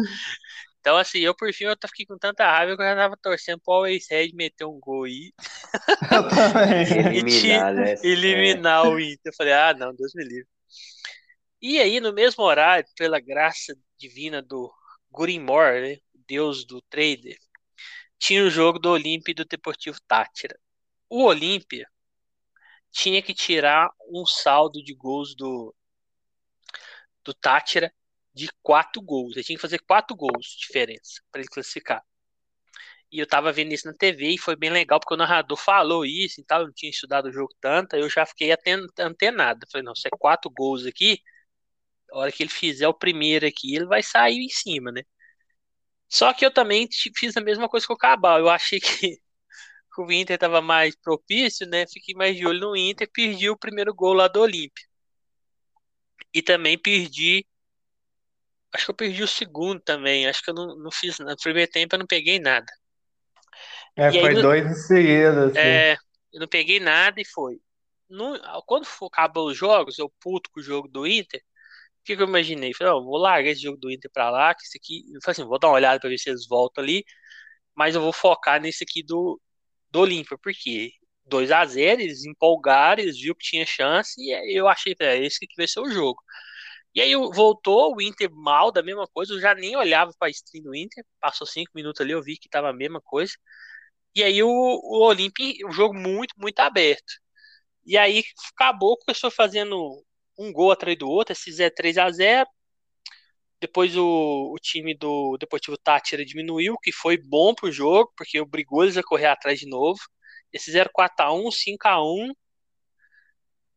[0.80, 3.60] Então, assim, eu por fim eu fiquei com tanta raiva que eu já tava torcendo
[3.60, 5.32] pro Always Red meter um gol aí.
[6.10, 6.86] Eu também.
[7.14, 7.94] eliminar, né?
[8.02, 9.20] eliminar o Inter.
[9.26, 10.48] Eu falei, ah, não, Deus me livre.
[11.60, 14.72] E aí, no mesmo horário, pela graça divina do
[15.10, 15.98] Gurimor, né?
[16.26, 17.36] Deus do trader,
[18.18, 20.58] tinha o jogo do Olímpia e do Deportivo Tátira.
[21.08, 21.86] O Olímpia
[22.90, 25.74] tinha que tirar um saldo de gols do,
[27.24, 27.92] do Tátira
[28.34, 29.34] de quatro gols.
[29.36, 32.02] Ele tinha que fazer quatro gols de diferença para ele classificar.
[33.12, 36.04] E eu tava vendo isso na TV e foi bem legal, porque o narrador falou
[36.04, 38.52] isso e tal, eu não tinha estudado o jogo tanto, eu já fiquei
[38.98, 39.66] antenado.
[39.70, 41.20] Falei, não, se é quatro gols aqui,
[42.12, 45.02] a hora que ele fizer o primeiro aqui, ele vai sair em cima, né?
[46.08, 48.38] Só que eu também fiz a mesma coisa com o Cabal.
[48.40, 49.18] Eu achei que
[49.98, 51.86] o Inter estava mais propício, né?
[51.86, 54.84] Fiquei mais de olho no Inter, perdi o primeiro gol lá do Olímpia.
[56.34, 57.46] E também perdi.
[58.74, 60.26] Acho que eu perdi o segundo também.
[60.26, 61.18] Acho que eu não, não fiz.
[61.18, 62.72] No primeiro tempo eu não peguei nada.
[63.96, 65.46] É, e foi aí, dois em seguida.
[65.46, 65.58] Assim.
[65.58, 65.96] É,
[66.32, 67.60] eu não peguei nada e foi.
[68.08, 72.16] No, quando for, acabou os jogos, eu puto com o jogo do Inter, o que,
[72.16, 72.74] que eu imaginei?
[72.74, 75.04] Falei, oh, vou largar esse jogo do Inter pra lá, que esse aqui.
[75.14, 77.04] Eu falei assim, vou dar uma olhada pra ver se eles voltam ali,
[77.74, 79.40] mas eu vou focar nesse aqui do,
[79.90, 80.92] do Olímpia, porque
[81.26, 85.46] 2 a 0 eles empolgaram, eles viram que tinha chance, e eu achei, é esse
[85.46, 86.20] que vai ser o jogo.
[86.94, 90.30] E aí voltou o Inter mal da mesma coisa, eu já nem olhava para a
[90.30, 93.32] stream do Inter, passou cinco minutos ali, eu vi que tava a mesma coisa.
[94.14, 97.12] E aí o, o Olímpia, o jogo muito, muito aberto.
[97.86, 98.24] E aí
[98.54, 100.04] acabou com começou fazendo
[100.38, 102.48] um gol atrás do outro, esse Zé 3 a 0
[103.60, 108.82] Depois o, o time do Deportivo Tátira diminuiu, que foi bom pro jogo, porque obrigou
[108.84, 109.98] eles a correr atrás de novo.
[110.52, 112.32] Esse 0 4 a 1 5 a 1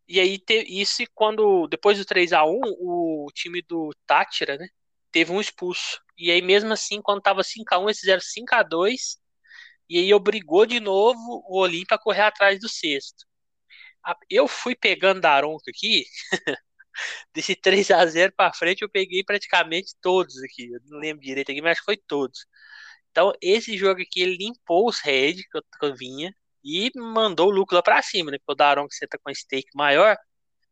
[0.08, 4.68] e aí, isso quando, depois do 3 a 1 o time do Tátira, né,
[5.12, 6.02] teve um expulso.
[6.18, 9.18] E aí, mesmo assim, quando tava 5x1, eles fizeram 5x2.
[9.90, 13.26] E aí, obrigou de novo o Olímpia a correr atrás do sexto.
[14.30, 16.06] Eu fui pegando Daronco aqui,
[17.34, 20.72] desse 3 a 0 para frente, eu peguei praticamente todos aqui.
[20.72, 22.46] Eu não lembro direito aqui, mas acho que foi todos.
[23.12, 27.76] Então, esse jogo aqui, ele limpou os heads que eu vinha e mandou o lucro
[27.76, 28.38] lá para cima, né?
[28.40, 30.18] Porque o Daron que senta com stake maior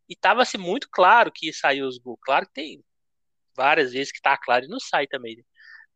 [0.09, 2.19] e tava assim muito claro que ia sair os gols.
[2.23, 2.83] Claro que tem
[3.55, 5.37] várias vezes que tá claro e não sai também.
[5.37, 5.43] Né?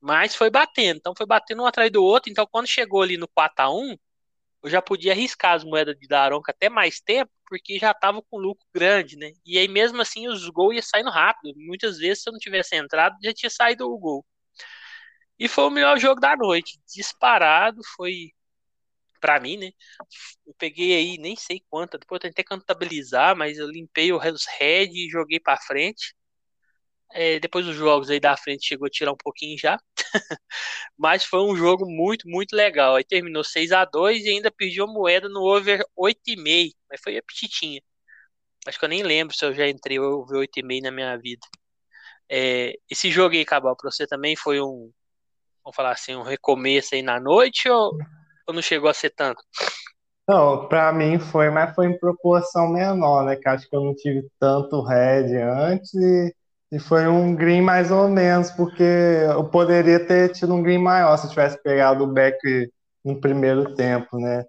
[0.01, 2.31] Mas foi batendo, então foi batendo um atrás do outro.
[2.31, 3.95] Então quando chegou ali no 4 a 1
[4.63, 8.37] eu já podia arriscar as moedas de Daronca até mais tempo, porque já tava com
[8.37, 9.31] lucro grande, né?
[9.45, 11.53] E aí mesmo assim os gols iam saindo rápido.
[11.57, 14.25] Muitas vezes se eu não tivesse entrado, já tinha saído o gol.
[15.37, 18.31] E foi o melhor jogo da noite, disparado, foi
[19.25, 19.71] para mim, né?
[20.45, 24.91] Eu peguei aí, nem sei quanta, depois eu tentei contabilizar, mas eu limpei os head
[24.93, 26.13] e joguei para frente.
[27.11, 29.79] É, depois os jogos aí da frente chegou a tirar um pouquinho já.
[30.97, 32.95] mas foi um jogo muito, muito legal.
[32.95, 36.75] Aí terminou 6 a 2 e ainda pediu moeda no over 8,5.
[36.89, 37.81] Mas foi apetitinha.
[38.67, 41.47] Acho que eu nem lembro se eu já entrei over 8,5 na minha vida.
[42.29, 44.91] É, esse jogo aí, Cabal, pra você também foi um,
[45.63, 47.97] vamos falar assim, um recomeço aí na noite ou
[48.47, 49.41] ou não chegou a ser tanto?
[50.27, 53.35] Não, para mim foi, mas foi em proporção menor, né?
[53.35, 56.35] Que acho que eu não tive tanto red antes e,
[56.71, 61.15] e foi um green mais ou menos, porque eu poderia ter tido um green maior
[61.17, 62.37] se eu tivesse pegado o back
[63.03, 64.43] no primeiro tempo, né?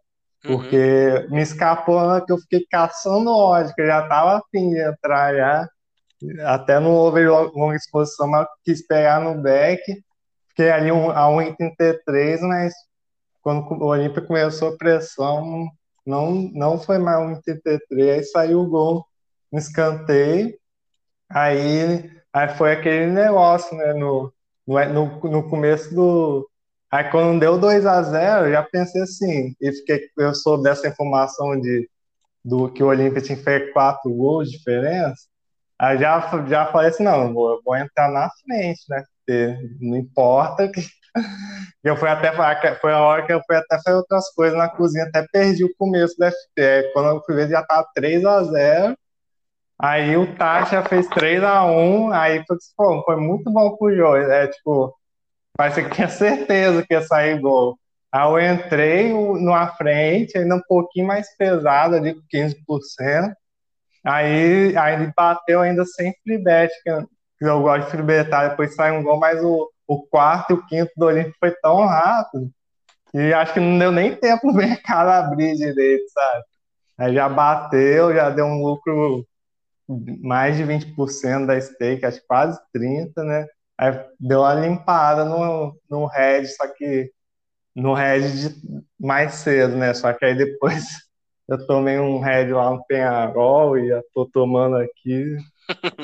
[0.44, 0.56] Uhum.
[0.56, 1.36] Porque uhum.
[1.36, 5.68] me escapou que eu fiquei caçando ódio, que eu já tava afim de entrar já.
[6.46, 9.82] Até no over longa exposição, mas quis pegar no back.
[10.48, 12.72] Fiquei ali um, a 1,33, mas
[13.46, 15.68] quando o Olímpia começou a pressão,
[16.04, 19.06] não, não foi mais um 33, aí saiu o gol
[19.52, 20.52] no escanteio,
[21.30, 24.32] aí, aí foi aquele negócio, né, no,
[24.66, 26.50] no, no começo do...
[26.90, 30.88] Aí quando deu 2 a 0 eu já pensei assim, e fiquei, eu soube dessa
[30.88, 31.88] informação de,
[32.44, 35.22] do que o Olímpia tinha feito quatro gols de diferença,
[35.78, 40.68] aí já, já falei assim, não, vou, vou entrar na frente, né, porque não importa
[40.68, 40.80] que
[41.84, 42.32] eu fui até
[42.76, 45.74] foi a hora que eu fui até fazer outras coisas na cozinha, até perdi o
[45.78, 46.90] começo do FT.
[46.92, 48.96] Quando eu fui ver, já tava 3 a 0
[49.78, 54.16] Aí o Tasha fez 3 a 1 aí foi, foi muito bom pro jogo.
[54.16, 54.94] É tipo,
[55.56, 57.78] parece que tinha certeza que ia sair gol.
[58.10, 63.34] Aí eu entrei na frente, ainda um pouquinho mais pesado, ali com 15%.
[64.04, 66.42] Aí, aí ele bateu ainda sem free
[67.38, 70.54] que eu, gosto de free betar, depois sai um gol, mas o, o quarto e
[70.54, 72.50] o quinto do Olímpico foi tão rápido
[73.10, 76.44] que acho que não deu nem tempo o mercado abrir direito, sabe?
[76.98, 79.26] Aí já bateu, já deu um lucro
[80.22, 83.46] mais de 20% da stake, acho que quase 30%, né?
[83.78, 87.10] Aí deu uma limpada no, no Red, só que
[87.74, 88.22] no Red
[88.98, 89.92] mais cedo, né?
[89.94, 90.84] Só que aí depois
[91.48, 95.36] eu tomei um Red lá no Penharol e já tô tomando aqui.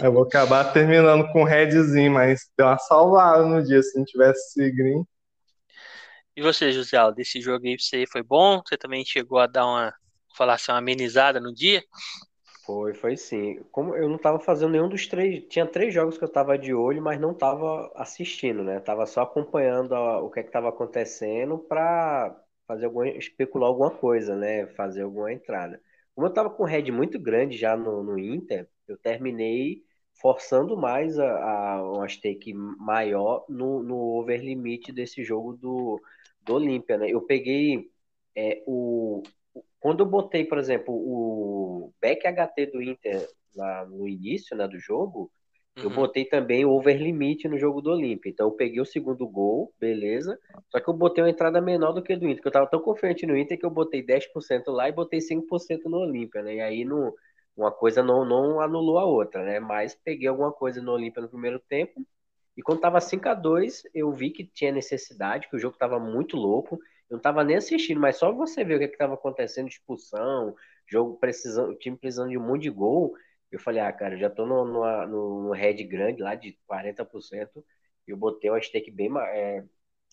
[0.03, 4.61] Eu vou acabar terminando com redzinho, mas deu uma salvada no dia se não tivesse
[4.61, 5.05] esse green.
[6.37, 8.63] E você, José Aldo, desse jogo aí você foi bom?
[8.67, 9.95] Você também chegou a dar uma,
[10.35, 11.83] falar assim, uma amenizada no dia?
[12.65, 13.61] Foi, foi sim.
[13.71, 16.73] Como eu não estava fazendo nenhum dos três, tinha três jogos que eu estava de
[16.73, 18.81] olho, mas não estava assistindo, né?
[18.81, 22.35] Tava só acompanhando a, o que é estava acontecendo para
[22.67, 24.67] fazer alguma, especular alguma coisa, né?
[24.69, 25.81] Fazer alguma entrada.
[26.15, 29.83] Como eu estava com red muito grande já no, no Inter, eu terminei
[30.15, 36.01] forçando mais a, a uma stake maior no, no over limite desse jogo do,
[36.43, 37.11] do Olímpia, né?
[37.11, 37.91] Eu peguei
[38.37, 39.23] é, o
[39.81, 43.27] quando eu botei, por exemplo, o back HT do Inter
[43.57, 45.31] lá no início, né, do jogo,
[45.77, 45.95] eu uhum.
[45.95, 48.31] botei também o over limite no jogo do Olímpia.
[48.31, 50.39] Então eu peguei o segundo gol, beleza.
[50.69, 52.81] Só que eu botei uma entrada menor do que do Inter, porque eu tava tão
[52.81, 56.57] confiante no Inter que eu botei 10% lá e botei 5% no Olímpia, né?
[56.57, 57.15] E aí no,
[57.57, 59.61] uma coisa não, não anulou a outra, né?
[59.61, 62.05] Mas peguei alguma coisa no Olímpia no primeiro tempo.
[62.57, 65.99] E quando tava 5 a 2 eu vi que tinha necessidade, que o jogo tava
[65.99, 66.77] muito louco.
[67.09, 69.69] Eu não tava nem assistindo, mas só você ver o que, é que tava acontecendo,
[69.69, 70.55] expulsão,
[70.87, 73.15] jogo precisando, o time precisando de um monte de gol.
[73.51, 77.63] Eu falei, ah, cara, já tô no, no, no, no head grande lá de 40%.
[78.07, 79.65] E eu botei uma stake bem, é,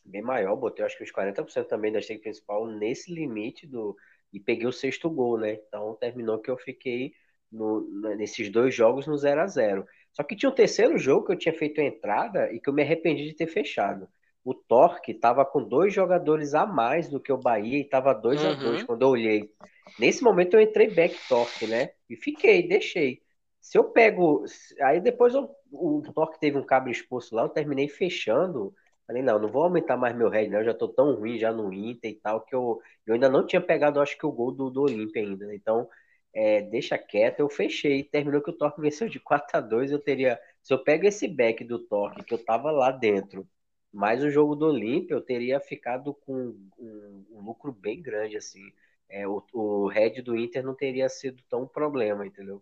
[0.06, 3.96] bem maior, botei acho que os 40% também da stake principal nesse limite do.
[4.32, 5.54] E peguei o sexto gol, né?
[5.54, 7.14] Então terminou que eu fiquei
[7.52, 7.82] no,
[8.16, 11.38] nesses dois jogos no 0 a 0 Só que tinha um terceiro jogo que eu
[11.38, 14.08] tinha feito a entrada e que eu me arrependi de ter fechado.
[14.44, 18.44] O Torque estava com dois jogadores a mais do que o Bahia e estava 2
[18.44, 18.50] uhum.
[18.50, 19.52] a 2 quando eu olhei.
[20.00, 21.92] Nesse momento eu entrei back Torque, né?
[22.10, 23.22] E fiquei, deixei.
[23.60, 24.44] Se eu pego.
[24.82, 28.74] Aí depois eu, o Torque teve um cabo exposto lá, eu terminei fechando.
[29.06, 30.60] Falei, não, não vou aumentar mais meu head, não.
[30.60, 33.46] Eu já tô tão ruim já no Inter e tal, que eu, eu ainda não
[33.46, 35.48] tinha pegado, acho que o gol do, do Olímpia ainda.
[35.48, 35.56] Né?
[35.56, 35.90] Então,
[36.34, 38.04] é, deixa quieto, eu fechei.
[38.04, 40.40] Terminou que o Torque venceu de 4 a 2 Eu teria.
[40.62, 43.48] Se eu pego esse back do Torque, que eu tava lá dentro,
[43.92, 48.72] mais o jogo do Olímpia, eu teria ficado com um, um lucro bem grande, assim.
[49.10, 52.62] É, o, o head do Inter não teria sido tão problema, entendeu?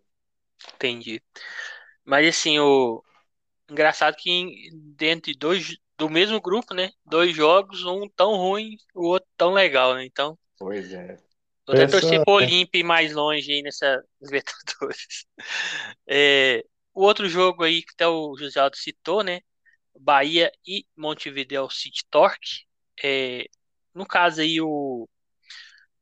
[0.75, 1.21] Entendi.
[2.06, 3.03] Mas assim, o
[3.69, 6.91] engraçado que dentro de dois do mesmo grupo, né?
[7.06, 10.06] Dois jogos, um tão ruim, o outro tão legal, né?
[10.06, 10.38] Então.
[10.58, 11.17] Pois é.
[11.67, 15.25] Vou até torcer pro Olímpia mais longe aí nessa Libertadores.
[16.08, 19.41] É, o outro jogo aí que até o José Aldo citou, né?
[19.99, 22.65] Bahia e Montevideo City Torque.
[23.03, 23.45] É,
[23.93, 25.10] no caso aí, o,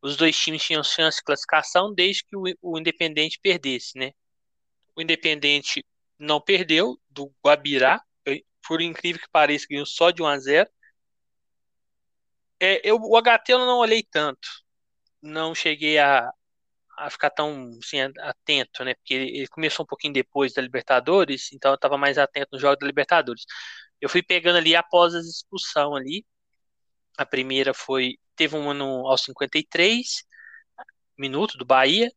[0.01, 4.11] os dois times tinham chance de classificação desde que o, o Independente perdesse, né?
[4.95, 5.83] O Independente
[6.19, 8.01] não perdeu do Guabirá,
[8.67, 10.69] por incrível que pareça, ganhou só de 1 a 0.
[12.59, 14.47] É, eu, o HT eu não olhei tanto,
[15.25, 16.31] não cheguei a,
[16.97, 18.95] a ficar tão assim, atento, né?
[18.95, 22.59] Porque ele, ele, começou um pouquinho depois da Libertadores, então eu estava mais atento no
[22.59, 23.45] jogo da Libertadores.
[24.01, 26.25] Eu fui pegando ali após a expulsão ali.
[27.17, 30.23] A primeira foi teve uma no, aos 53
[31.17, 32.11] minutos do Bahia.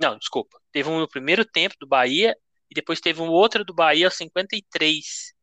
[0.00, 0.60] Não, desculpa.
[0.72, 2.36] Teve um no primeiro tempo do Bahia
[2.70, 5.34] e depois teve um outro do Bahia aos 53,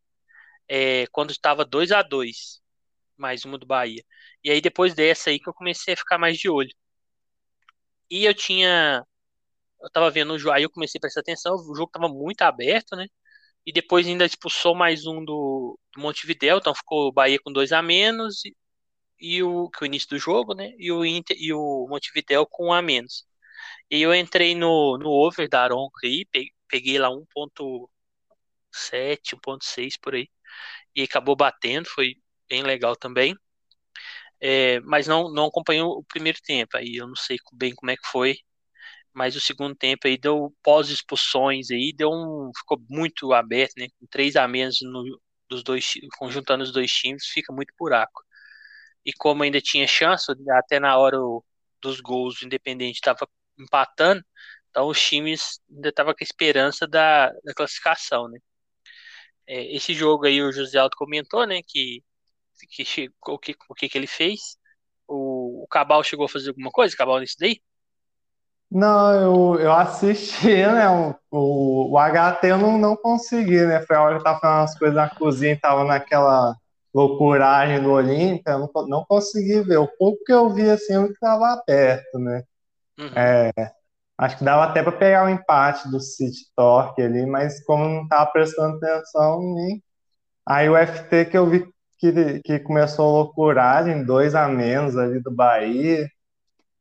[0.68, 2.62] é, quando estava 2 a 2
[3.20, 4.04] mais uma do Bahia.
[4.44, 6.74] E aí depois dessa aí que eu comecei a ficar mais de olho.
[8.10, 9.04] E eu tinha.
[9.82, 12.42] Eu tava vendo o jogo, aí eu comecei a prestar atenção, o jogo tava muito
[12.44, 13.08] aberto, né?
[13.66, 17.72] E depois ainda expulsou mais um do, do Montevideo, então ficou o Bahia com dois
[17.74, 18.56] a menos e,
[19.20, 20.72] e o, que o início do jogo, né?
[20.80, 23.26] E o, Inter, e o Montevideo com um a menos.
[23.92, 26.26] E eu entrei no, no over da Aronco aí,
[26.70, 30.30] peguei lá 1.7, 1.6 por aí.
[30.96, 32.16] E acabou batendo, foi
[32.50, 33.36] bem legal também.
[34.42, 37.98] É, mas não, não acompanhou o primeiro tempo, aí eu não sei bem como é
[37.98, 38.38] que foi,
[39.14, 44.08] mas o segundo tempo aí deu pós-expulsões aí, deu um, ficou muito aberto, né, com
[44.08, 45.04] três a menos no,
[45.50, 48.24] dos dois, conjuntando os dois times, fica muito buraco.
[49.06, 51.44] E como ainda tinha chance, até na hora o,
[51.82, 53.28] dos gols o Independente estava
[53.60, 54.24] empatando,
[54.70, 58.40] então os times ainda estavam com a esperança da, da classificação, né.
[59.48, 62.04] É, esse jogo aí o José Aldo comentou, né, que,
[62.68, 64.58] que chegou, o que, o que, que ele fez.
[65.08, 67.62] O, o Cabal chegou a fazer alguma coisa, Cabal, nesse daí?
[68.72, 70.90] Não, eu, eu assisti, né?
[70.90, 73.82] O, o, o HT eu não, não consegui, né?
[73.82, 76.56] Foi a hora que eu tava fazendo as coisas na cozinha e tava naquela
[76.94, 79.78] loucuragem do Olímpia, eu não, não consegui ver.
[79.78, 82.44] O pouco que eu vi, assim, eu estava perto, né?
[83.00, 83.12] Uhum.
[83.16, 83.52] É,
[84.18, 88.08] acho que dava até para pegar o empate do City Torque ali, mas como não
[88.08, 89.84] tava prestando atenção, nem.
[90.46, 91.66] Aí o FT que eu vi
[92.00, 96.08] que, que começou a loucuragem, dois a menos ali do Bahia.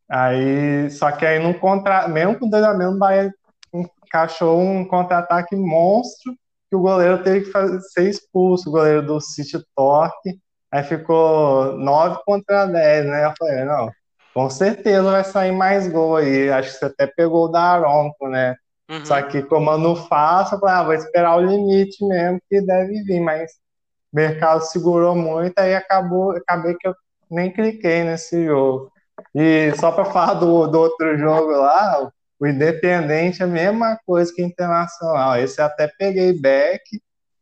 [0.09, 3.31] Aí, só que aí, num contra, mesmo com dois a menos, o Bahia
[3.75, 6.35] encaixou um contra-ataque monstro
[6.71, 10.39] que o goleiro teve que fazer, ser expulso, o goleiro do City Torque.
[10.71, 13.25] Aí ficou 9 contra 10, né?
[13.25, 13.91] Eu falei, não,
[14.35, 16.51] com certeza vai sair mais gol aí.
[16.51, 18.55] Acho que você até pegou o da Aronco, né?
[18.91, 19.05] Uhum.
[19.05, 22.61] Só que como eu não faço, eu falei, ah, vou esperar o limite mesmo, que
[22.61, 23.53] deve vir, mas
[24.13, 26.95] mercado segurou muito, aí acabou, acabei que eu
[27.31, 28.91] nem cliquei nesse jogo.
[29.35, 34.33] E só para falar do, do outro jogo lá, o Independente é a mesma coisa
[34.33, 35.37] que Internacional.
[35.39, 36.83] Esse até peguei back,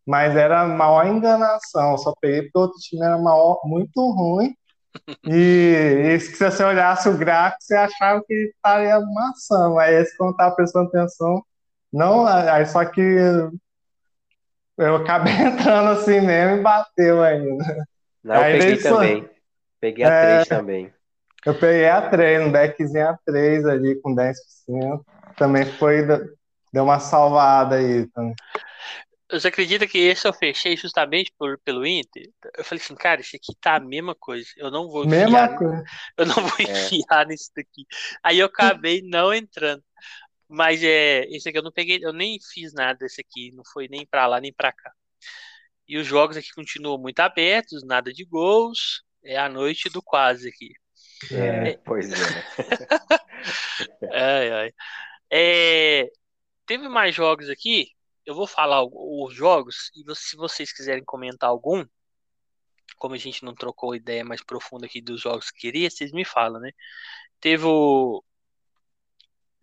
[0.06, 1.98] mas era maior enganação.
[1.98, 4.54] Só peguei porque o outro time era maior, muito ruim.
[5.28, 10.30] E, e, se você olhasse o gráfico, você achava que estaria maçã, mas esse, quando
[10.30, 11.42] estava prestando atenção,
[11.92, 12.26] não.
[12.26, 13.00] Aí só que
[14.78, 17.86] eu acabei entrando assim mesmo e bateu ainda.
[18.22, 19.30] Não, eu aí peguei também.
[19.80, 20.92] Peguei a é, 3 também.
[21.44, 24.34] Eu peguei a 3, um deckzinho a 3 ali com 10%.
[25.36, 26.04] Também foi,
[26.72, 28.34] deu uma salvada aí também.
[29.30, 32.30] Você acredita que esse eu fechei justamente por, pelo Inter?
[32.56, 34.46] Eu falei assim, cara, isso aqui tá a mesma coisa.
[34.56, 35.58] Eu não vou mesma enfiar.
[35.58, 35.84] Coisa.
[36.16, 36.62] Eu não vou é.
[36.62, 37.84] enfiar nisso daqui.
[38.22, 39.82] Aí eu acabei não entrando.
[40.48, 43.88] Mas é, esse aqui eu não peguei, eu nem fiz nada desse aqui, não foi
[43.88, 44.92] nem para lá nem para cá.
[45.88, 49.02] E os jogos aqui continuam muito abertos, nada de gols.
[49.22, 50.72] É a noite do quase aqui.
[51.32, 51.76] É, é.
[51.78, 52.16] pois é.
[54.12, 54.72] ai, ai.
[55.30, 56.10] É,
[56.66, 57.88] teve mais jogos aqui.
[58.24, 61.84] Eu vou falar os jogos e se vocês quiserem comentar algum,
[62.96, 66.24] como a gente não trocou ideia mais profunda aqui dos jogos que queria, vocês me
[66.24, 66.72] falam, né?
[67.40, 68.22] Teve o.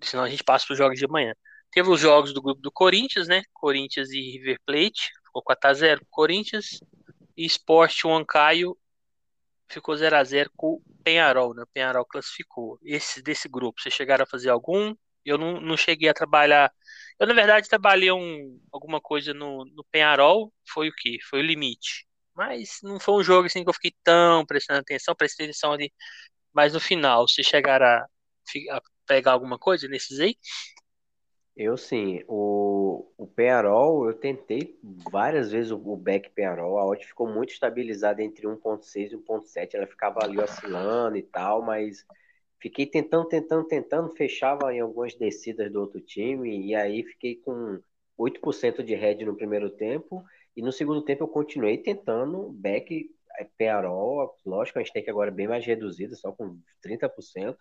[0.03, 1.33] Senão a gente passa para os jogos de amanhã.
[1.71, 3.43] Teve os jogos do grupo do Corinthians, né?
[3.53, 5.11] Corinthians e River Plate.
[5.25, 6.79] Ficou 4x0 Corinthians.
[7.35, 8.77] E Sport Huancaio
[9.67, 11.63] ficou 0x0 com o Penharol, né?
[11.63, 12.79] O Penharol classificou.
[12.83, 14.95] Esse desse grupo, vocês chegaram a fazer algum?
[15.25, 16.71] Eu não, não cheguei a trabalhar.
[17.19, 20.53] Eu, na verdade, trabalhei um, alguma coisa no, no Penharol.
[20.67, 21.17] Foi o que?
[21.29, 22.05] Foi o limite.
[22.35, 25.91] Mas não foi um jogo assim que eu fiquei tão prestando atenção, prestei atenção ali.
[26.53, 28.07] Mas no final, vocês chegaram a,
[28.71, 30.35] a pegar alguma coisa nesses aí?
[31.55, 32.23] Eu sim.
[32.27, 34.79] O, o Penarol, eu tentei
[35.11, 36.79] várias vezes o, o back Penarol.
[36.79, 39.75] A odd ficou muito estabilizada entre 1.6 e 1.7.
[39.75, 42.05] Ela ficava ali oscilando e tal, mas
[42.59, 44.15] fiquei tentando, tentando, tentando.
[44.15, 46.65] Fechava em algumas descidas do outro time.
[46.65, 47.79] E aí fiquei com
[48.17, 50.23] 8% de head no primeiro tempo.
[50.55, 53.09] E no segundo tempo eu continuei tentando back
[53.57, 54.35] Penarol.
[54.43, 57.55] Lógico, a gente tem que agora bem mais reduzido, só com 30%.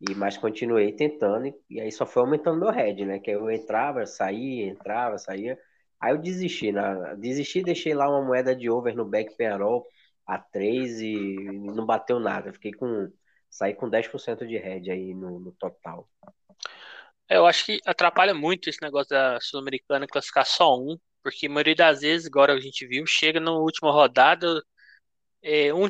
[0.00, 3.18] E, mas continuei tentando, e, aí só foi aumentando meu head, né?
[3.18, 5.58] Que eu entrava, saía, entrava, saía.
[6.00, 7.16] Aí eu desisti, né?
[7.16, 9.84] Desisti, deixei lá uma moeda de over no back penarol
[10.26, 11.36] a 3 e
[11.74, 12.52] não bateu nada.
[12.52, 13.10] Fiquei com.
[13.50, 16.08] Saí com 10% de head aí no, no total.
[17.28, 21.74] Eu acho que atrapalha muito esse negócio da Sul-Americana classificar só um, porque a maioria
[21.74, 24.62] das vezes, agora a gente viu, chega na última rodada,
[25.42, 25.88] é, um,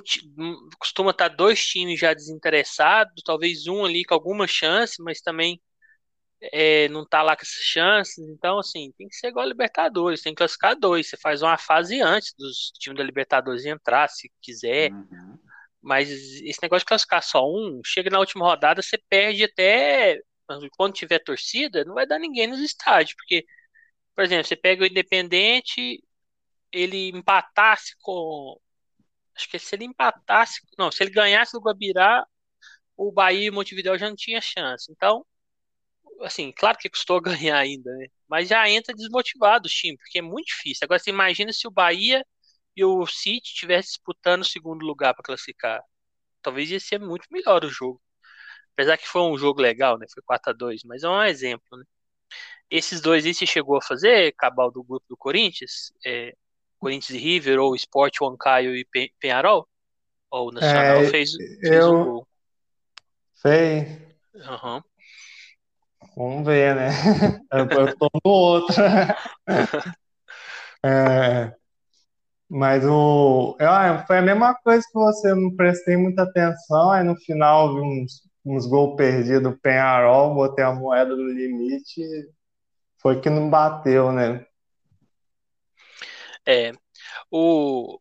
[0.78, 5.60] costuma estar dois times já desinteressados, talvez um ali com alguma chance, mas também
[6.40, 8.18] é, não está lá com essas chances.
[8.18, 11.08] Então, assim, tem que ser igual a Libertadores, tem que classificar dois.
[11.08, 14.92] Você faz uma fase antes dos times da Libertadores entrar, se quiser.
[14.92, 15.38] Uhum.
[15.82, 20.20] Mas esse negócio de classificar só um, chega na última rodada, você perde até.
[20.76, 23.44] Quando tiver torcida, não vai dar ninguém nos estádios, porque,
[24.14, 26.02] por exemplo, você pega o Independente,
[26.72, 28.58] ele empatasse com
[29.38, 32.26] Acho que se ele empatasse, não, se ele ganhasse do Guabirá,
[32.96, 34.90] o Bahia e o Montevideo já não tinha chance.
[34.92, 35.24] Então,
[36.22, 38.08] assim, claro que custou ganhar ainda, né?
[38.28, 40.84] Mas já entra desmotivado o time, porque é muito difícil.
[40.84, 42.24] Agora você imagina se o Bahia
[42.76, 45.80] e o City estivessem disputando o segundo lugar para classificar.
[46.42, 48.02] Talvez ia ser muito melhor o jogo.
[48.74, 50.06] Apesar que foi um jogo legal, né?
[50.12, 51.84] Foi 4 a 2 mas é um exemplo, né?
[52.70, 55.92] Esses dois aí você chegou a fazer, cabal do grupo do Corinthians?
[56.04, 56.34] É,
[56.78, 58.86] Corinthians e River, ou Sport, Huancaio e
[59.20, 59.66] Penharol?
[60.30, 61.90] Ou o Nacional é, fez, fez eu...
[61.90, 62.28] o gol?
[63.40, 63.98] Fez.
[64.34, 64.82] Uhum.
[66.16, 66.90] Vamos ver, né?
[67.52, 68.74] Eu, tô no outro.
[70.84, 71.54] é,
[72.48, 73.56] mas o.
[73.58, 77.80] Eu, foi a mesma coisa que você, não prestei muita atenção, aí no final vi
[77.80, 82.02] uns, uns gols perdidos do Penharol, botei a moeda no limite,
[83.00, 84.44] foi que não bateu, né?
[86.48, 86.72] É,
[87.30, 88.00] o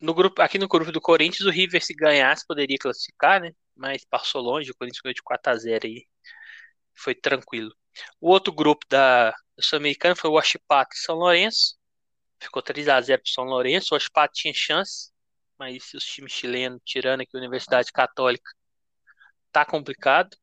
[0.00, 3.52] no grupo, aqui no grupo do Corinthians, o River se ganhasse poderia classificar, né?
[3.74, 6.06] Mas passou longe, o Corinthians ganhou de 4 a 0 aí.
[6.94, 7.74] Foi tranquilo.
[8.20, 11.76] O outro grupo da, Sul-Americana foi o Huachipato e São Lourenço.
[12.40, 13.94] Ficou 3 a 0 para São Lourenço.
[13.94, 15.12] O Huachipato tinha chance,
[15.58, 18.50] mas os times chilenos, tirando aqui a Universidade Católica,
[19.52, 20.36] tá complicado.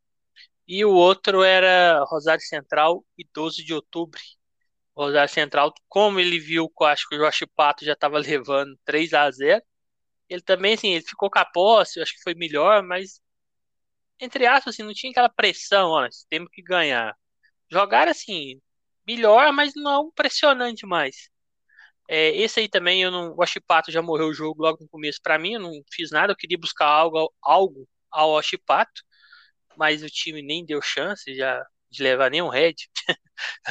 [0.68, 4.20] E o outro era Rosário Central e 12 de outubro.
[5.04, 9.30] Rosário Central, como ele viu, acho que o Josh Pato já estava levando 3 a
[9.32, 9.64] 0
[10.30, 13.22] ele também, assim, ele ficou com a posse, acho que foi melhor, mas
[14.20, 17.16] entre aspas, assim, não tinha aquela pressão, ó, temos que ganhar.
[17.72, 18.62] Jogar assim,
[19.08, 21.30] melhor, mas não pressionante mais.
[22.10, 25.20] É, esse aí também, eu não, o Oshipato já morreu o jogo logo no começo.
[25.22, 29.04] Para mim, eu não fiz nada, eu queria buscar algo, algo ao Oshipato,
[29.78, 32.76] mas o time nem deu chance já de levar nenhum head.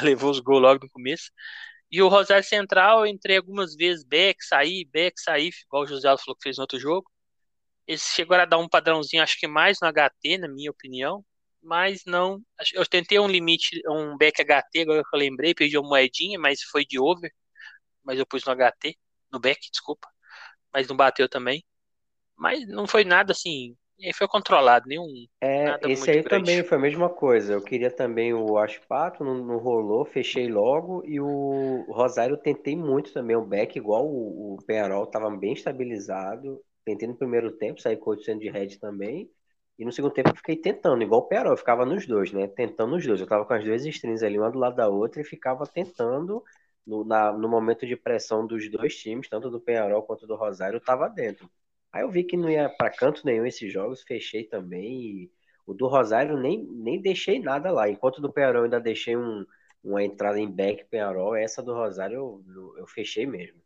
[0.01, 1.31] levou os gols logo no começo.
[1.91, 6.35] E o Rosário Central, entrei algumas vezes, back, sair, back, sair, igual o José falou
[6.35, 7.09] que fez no outro jogo.
[7.87, 11.25] Eles chegaram a dar um padrãozinho, acho que mais no HT, na minha opinião,
[11.61, 12.41] mas não.
[12.73, 16.61] Eu tentei um limite, um back HT, agora que eu lembrei, perdi uma moedinha, mas
[16.63, 17.31] foi de over.
[18.03, 18.97] Mas eu pus no HT,
[19.31, 20.07] no back, desculpa.
[20.73, 21.63] Mas não bateu também.
[22.37, 25.25] Mas não foi nada assim e foi controlado, nenhum.
[25.41, 26.29] É, esse aí grande.
[26.29, 27.53] também foi a mesma coisa.
[27.53, 31.03] Eu queria também o Ashpato, não, não rolou, fechei logo.
[31.05, 35.53] E o Rosário eu tentei muito também, o back, igual o, o Penarol, estava bem
[35.53, 36.61] estabilizado.
[36.85, 39.29] Tentei no primeiro tempo, saí com 800 de head também.
[39.77, 42.47] E no segundo tempo eu fiquei tentando, igual o Peró, eu ficava nos dois, né?
[42.47, 43.21] Tentando nos dois.
[43.21, 46.43] Eu tava com as duas strings ali, uma do lado da outra, e ficava tentando,
[46.85, 50.77] no, na, no momento de pressão dos dois times, tanto do Penharol quanto do Rosário,
[50.77, 51.49] eu tava dentro.
[51.91, 54.91] Aí eu vi que não ia para canto nenhum esses jogos, fechei também.
[54.91, 55.31] E
[55.65, 57.89] o do Rosário nem, nem deixei nada lá.
[57.89, 59.45] Enquanto do Penharol ainda deixei um,
[59.83, 63.59] uma entrada em back Penharol, essa do Rosário eu, eu fechei mesmo.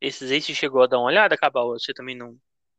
[0.00, 1.70] Esses aí você chegou a dar uma olhada, Cabal?
[1.70, 2.36] Você também não,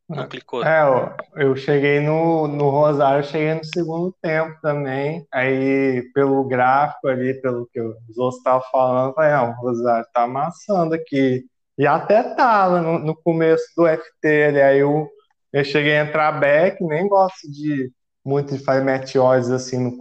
[0.07, 0.63] não clicou?
[0.63, 5.25] É, eu, eu cheguei no, no Rosário, cheguei no segundo tempo também.
[5.31, 10.07] Aí, pelo gráfico ali, pelo que os outros estavam falando, eu falei, não, o Rosário
[10.13, 11.45] tá amassando aqui.
[11.77, 15.09] E até tava no, no começo do FT ali, aí eu,
[15.51, 17.91] eu cheguei a entrar back, nem gosto de
[18.23, 19.97] muito de fazer meteores assim no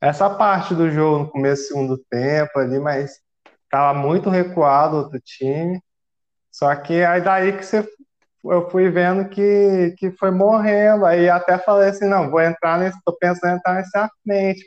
[0.00, 3.18] essa parte do jogo no começo do segundo tempo ali, mas
[3.70, 5.80] tava muito recuado o outro time.
[6.50, 7.86] Só que aí daí que você,
[8.44, 11.04] eu fui vendo que, que foi morrendo.
[11.04, 14.66] Aí até falei assim, não, vou entrar nesse, tô pensando em entrar nesse à frente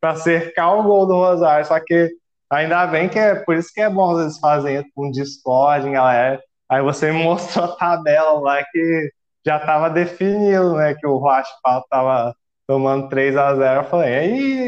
[0.00, 1.66] para cercar o gol do Rosário.
[1.66, 2.10] Só que
[2.54, 6.42] ainda bem que é por isso que é bom eles fazem um Discord, galera.
[6.68, 9.10] Aí você me mostrou a tabela lá que
[9.44, 10.94] já estava definido, né?
[10.94, 12.34] Que o Raspal tava
[12.66, 14.26] tomando 3 a 0 Eu falei, é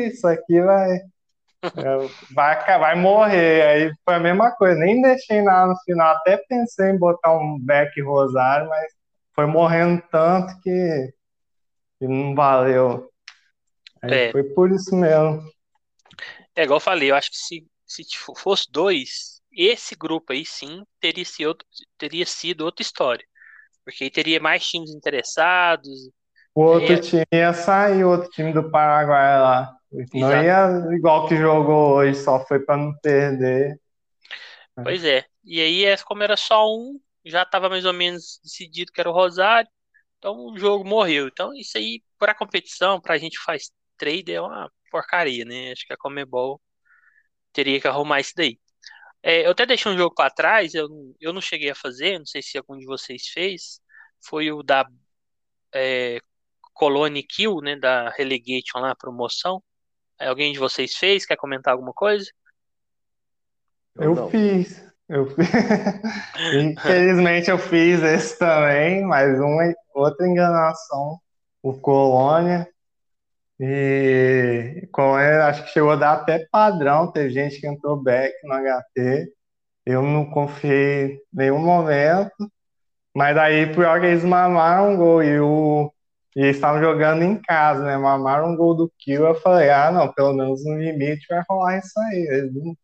[0.09, 1.01] isso aqui vai,
[2.33, 3.63] vai, vai morrer.
[3.63, 7.59] Aí foi a mesma coisa, nem deixei nada no final, até pensei em botar um
[7.61, 8.93] back rosário, mas
[9.35, 11.13] foi morrendo tanto que,
[11.99, 13.11] que não valeu.
[14.03, 14.31] É.
[14.31, 15.43] foi por isso mesmo.
[16.55, 18.03] É igual eu falei, eu acho que se, se
[18.37, 21.57] fosse dois, esse grupo aí sim teria sido,
[21.97, 23.25] teria sido outra história.
[23.85, 26.11] Porque aí teria mais times interessados.
[26.55, 26.99] O outro é...
[26.99, 29.77] time ia sair, o outro time do Paraguai lá.
[30.13, 33.81] Não ia igual que jogou hoje, só foi para não perder.
[34.75, 35.25] Pois é.
[35.45, 39.09] E aí, é, como era só um, já estava mais ou menos decidido que era
[39.09, 39.71] o Rosário.
[40.19, 41.29] Então o jogo morreu.
[41.29, 45.73] Então, isso aí, para competição, para a gente faz trade, é uma porcaria, né?
[45.73, 46.61] Acho que a Comebol
[47.57, 48.59] teria que arrumar isso daí.
[49.23, 50.89] É, eu até deixei um jogo para trás, eu,
[51.19, 53.81] eu não cheguei a fazer, não sei se algum de vocês fez.
[54.21, 54.87] Foi o da
[55.75, 56.21] é,
[56.75, 57.77] Colony Kill, né?
[57.77, 59.63] Da Relegation lá, promoção.
[60.21, 61.25] Alguém de vocês fez?
[61.25, 62.31] Quer comentar alguma coisa?
[63.97, 64.85] Eu, eu fiz.
[65.09, 65.49] Eu fiz.
[66.55, 71.19] Infelizmente eu fiz esse também, mas uma outra enganação.
[71.63, 72.69] O Colônia.
[73.59, 77.11] E Colônia acho que chegou a dar até padrão.
[77.11, 79.33] Teve gente que entrou back no HT.
[79.87, 82.51] Eu não confiei em nenhum momento.
[83.15, 85.23] Mas aí, pior que eles mamaram um gol.
[85.23, 85.93] E o
[86.37, 87.97] e eles estavam jogando em casa, né?
[87.97, 89.25] Mamaram um gol do Kill.
[89.27, 92.29] Eu falei, ah, não, pelo menos no limite vai rolar isso aí.
[92.31, 92.77] Eles não...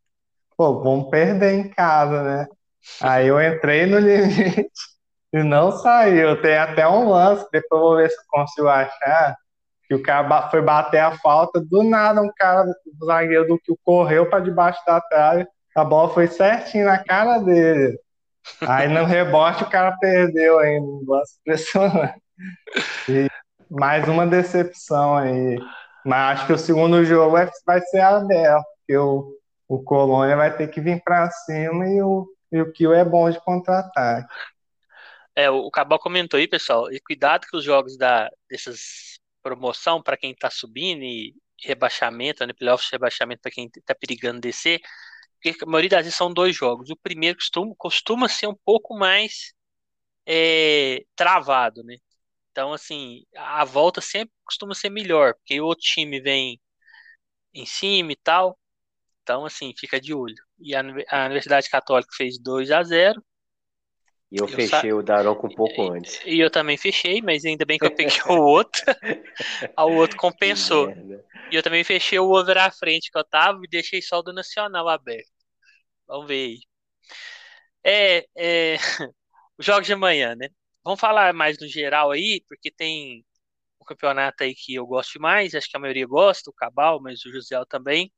[0.56, 2.46] Pô, vamos perder em casa, né?
[3.02, 4.70] Aí eu entrei no limite
[5.34, 6.40] e não saiu.
[6.40, 9.36] Tem até um lance, depois eu vou ver se eu consigo achar.
[9.92, 13.78] Que o cara foi bater a falta, do nada um cara, o zagueiro do Kill
[13.84, 17.98] correu para debaixo da trave, a bola foi certinho na cara dele.
[18.62, 22.22] Aí no rebote o cara perdeu ainda, um lance impressionante.
[23.06, 23.28] E
[23.70, 25.58] mais uma decepção aí.
[26.06, 27.36] Mas acho que o segundo jogo
[27.66, 29.30] vai ser aberto, porque o,
[29.68, 33.28] o Colônia vai ter que vir para cima e o, e o Kill é bom
[33.28, 34.26] de contra-ataque.
[35.36, 39.11] É, o Cabal comentou aí, pessoal, e cuidado que os jogos da, dessas
[39.42, 41.34] promoção para quem está subindo e
[41.64, 44.80] rebaixamento, né, playoffs rebaixamento para quem está perigando descer,
[45.42, 46.90] porque a maioria das vezes são dois jogos.
[46.90, 49.52] O primeiro costuma, costuma ser um pouco mais
[50.26, 51.96] é, travado, né?
[52.50, 56.60] Então, assim, a volta sempre costuma ser melhor, porque o outro time vem
[57.54, 58.58] em cima e tal.
[59.22, 60.36] Então, assim, fica de olho.
[60.58, 60.80] E a,
[61.10, 63.22] a Universidade Católica fez 2 a 0
[64.32, 66.20] E eu, eu fechei o Daronco um pouco e, antes.
[66.24, 68.82] E eu também fechei, mas ainda bem que eu peguei o outro.
[69.78, 70.88] o outro compensou.
[71.50, 74.22] E eu também fechei o over à frente que eu tava e deixei só o
[74.22, 75.28] do Nacional aberto.
[76.08, 76.60] Vamos ver aí.
[77.84, 78.76] É, é...
[79.58, 80.48] os jogos de amanhã, né?
[80.82, 83.22] Vamos falar mais no geral aí, porque tem
[83.82, 87.22] um campeonato aí que eu gosto mais, acho que a maioria gosta, o Cabal, mas
[87.26, 88.10] o José também.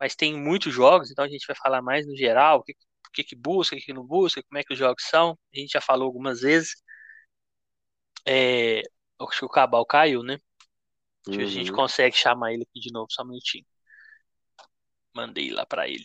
[0.00, 2.74] Mas tem muitos jogos, então a gente vai falar mais no geral, o que,
[3.14, 5.38] que, que busca, o que, que não busca, como é que os jogos são.
[5.54, 6.74] A gente já falou algumas vezes.
[8.26, 8.82] É,
[9.20, 10.38] acho que o Cabal caiu, né?
[11.26, 11.40] Uhum.
[11.40, 11.76] A gente uhum.
[11.76, 13.64] consegue chamar ele aqui de novo, só um minutinho.
[15.14, 16.02] Mandei lá para ele.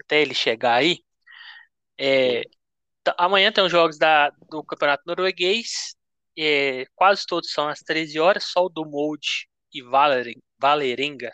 [0.00, 0.98] Até ele chegar aí.
[1.98, 2.42] É,
[3.04, 5.94] Tá, amanhã tem os jogos da, do Campeonato Norueguês.
[6.38, 11.30] É, quase todos são às 13 horas, só o do Molde e Valeren, Valerenga.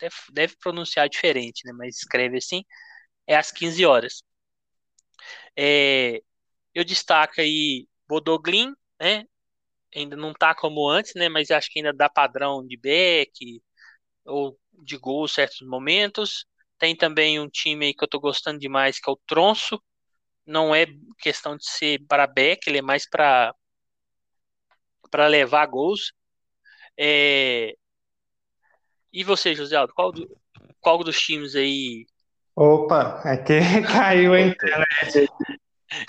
[0.00, 1.72] Deve, deve, pronunciar diferente, né?
[1.72, 2.64] Mas escreve assim.
[3.26, 4.22] É às 15 horas.
[5.56, 6.22] É,
[6.74, 9.24] eu destaco aí Bodoglin, né?
[9.94, 11.28] ainda não tá como antes, né?
[11.28, 13.62] Mas acho que ainda dá padrão de back
[14.24, 16.46] ou de gol em certos momentos.
[16.78, 19.82] Tem também um time aí que eu tô gostando demais, que é o Tronço.
[20.46, 20.86] Não é
[21.20, 23.54] questão de ser para back, ele é mais para
[25.10, 26.12] para levar gols.
[26.98, 27.74] É...
[29.12, 30.40] E você, José Aldo, qual, do,
[30.80, 32.06] qual dos times aí?
[32.62, 33.54] Opa, aqui
[33.90, 35.32] caiu a internet.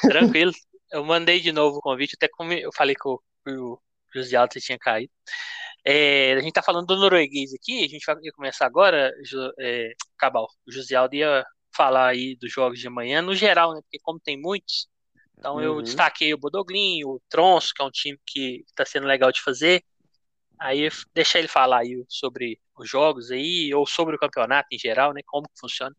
[0.01, 0.51] Tranquilo.
[0.91, 3.79] Eu mandei de novo o convite, até como eu falei que o, o
[4.13, 5.09] José Aldo tinha caído.
[5.85, 9.13] É, a gente tá falando do norueguês aqui, a gente vai começar agora,
[9.61, 10.45] é, Cabal.
[10.67, 13.79] O José Aldo ia falar aí dos jogos de amanhã, no geral, né?
[13.83, 14.89] Porque como tem muitos,
[15.39, 15.61] então uhum.
[15.61, 19.41] eu destaquei o Bodoglin, o Tronso, que é um time que está sendo legal de
[19.41, 19.85] fazer.
[20.59, 25.13] Aí deixa ele falar aí sobre os jogos aí, ou sobre o campeonato em geral,
[25.13, 25.21] né?
[25.25, 25.95] Como que funciona.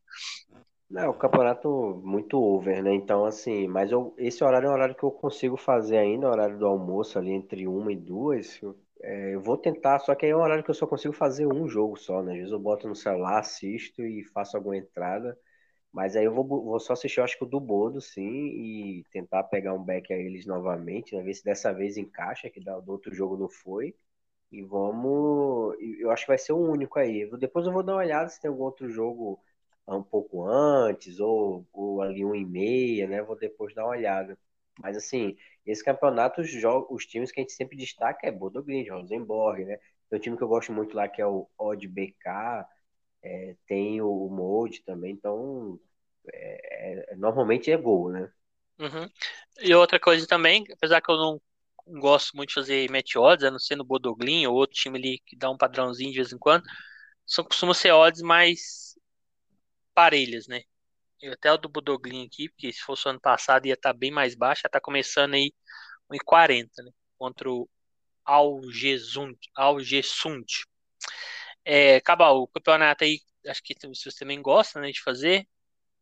[0.94, 2.92] É, o campeonato muito over, né?
[2.94, 6.58] Então, assim, mas eu, esse horário é o horário que eu consigo fazer ainda, horário
[6.58, 8.60] do almoço ali entre uma e duas.
[8.62, 11.14] Eu, é, eu vou tentar, só que aí é um horário que eu só consigo
[11.14, 12.32] fazer um jogo só, né?
[12.32, 15.36] Às vezes eu boto no celular, assisto e faço alguma entrada.
[15.92, 19.04] Mas aí eu vou, vou só assistir, eu acho que o do Bodo, sim, e
[19.12, 21.22] tentar pegar um back a eles novamente, né?
[21.22, 23.94] Ver se dessa vez encaixa, que do outro jogo não foi.
[24.52, 25.74] E vamos.
[25.98, 27.26] Eu acho que vai ser o único aí.
[27.38, 29.42] Depois eu vou dar uma olhada se tem algum outro jogo
[29.88, 33.22] um pouco antes, ou, ou ali um e meia, né?
[33.22, 34.38] Vou depois dar uma olhada.
[34.78, 35.36] Mas assim,
[35.66, 39.64] esse campeonato, os, jogos, os times que a gente sempre destaca é Bodo Green, Rosenborg,
[39.64, 39.78] né?
[40.10, 42.66] Tem um time que eu gosto muito lá que é o Odd BK,
[43.22, 45.80] é, tem o Mode também, então
[46.32, 48.30] é, é, normalmente é gol, né?
[48.78, 49.08] Uhum.
[49.60, 51.40] E outra coisa também, apesar que eu não
[51.86, 55.18] gosto muito de fazer match odds, a não ser no Bodoglin ou outro time ali
[55.26, 56.64] que dá um padrãozinho de vez em quando,
[57.26, 58.96] são, costumam ser odds mais
[59.94, 60.62] parelhas, né?
[61.20, 63.98] Eu até o do Bodoglin aqui, porque se fosse o ano passado ia estar tá
[63.98, 65.52] bem mais baixo, já tá começando aí
[66.10, 66.90] 1,40, né?
[67.18, 67.68] Contra o
[68.24, 69.38] Algesund.
[69.56, 70.46] Algesund.
[71.64, 75.46] É, Cabal, o campeonato aí, acho que você também gosta né, de fazer.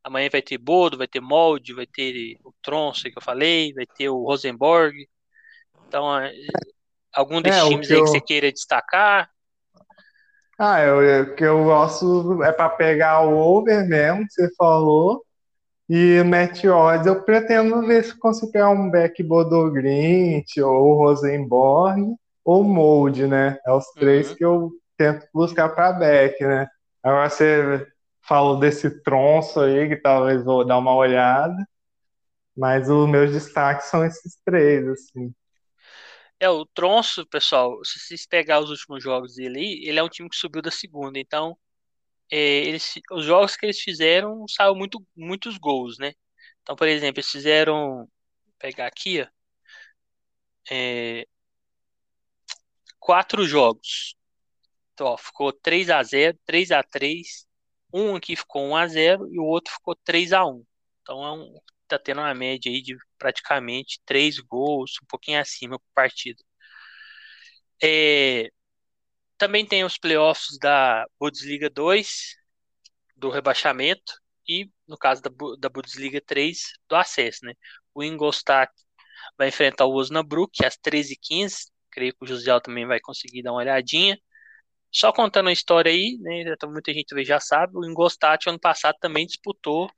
[0.05, 3.87] Amanhã vai ter Bodo, vai ter Molde, vai ter o Tronço que eu falei, vai
[3.87, 5.09] ter o Rosenborg.
[5.91, 6.33] Então, é,
[7.13, 8.05] algum desses é, times que aí eu...
[8.05, 9.29] que você queira destacar?
[10.57, 15.25] Ah, eu, o que eu gosto é para pegar o over mesmo, que você falou.
[15.89, 22.15] E Matt Odds, eu pretendo ver se consigo pegar um back Bodogrint, ou Rosenborg,
[22.45, 23.59] ou Mold, né?
[23.67, 24.37] É os três uhum.
[24.37, 26.69] que eu tento buscar para back, né?
[27.03, 27.85] Agora você
[28.23, 31.57] falou desse tronço aí, que talvez vou dar uma olhada.
[32.57, 35.35] Mas os meus destaques são esses três, assim.
[36.41, 40.09] É, o Tronço, pessoal, se vocês pegar os últimos jogos dele aí, ele é um
[40.09, 41.57] time que subiu da segunda, então
[42.31, 46.15] é, eles, os jogos que eles fizeram saiu muito, muitos gols, né?
[46.63, 49.27] Então, por exemplo, eles fizeram, vou pegar aqui, ó,
[50.71, 51.27] é,
[52.99, 54.15] quatro jogos.
[54.95, 57.47] Então, ó, ficou 3 a 0 3 a 3
[57.93, 60.65] um aqui ficou 1 a 0 e o outro ficou 3 a 1
[61.03, 61.61] Então é um,
[61.99, 66.43] tá tendo uma média aí de praticamente 3 gols, um pouquinho acima por partida.
[67.83, 68.51] É,
[69.39, 72.37] também tem os playoffs da Bundesliga 2,
[73.17, 74.13] do rebaixamento,
[74.49, 77.45] e no caso da, da Bundesliga 3, do acesso.
[77.45, 77.55] Né?
[77.95, 78.73] O Ingolstadt
[79.39, 83.61] vai enfrentar o Osnabrück às 13h15, creio que o José também vai conseguir dar uma
[83.61, 84.19] olhadinha.
[84.93, 89.27] Só contando a história aí, né, muita gente já sabe, o Ingolstadt ano passado também
[89.27, 89.91] disputou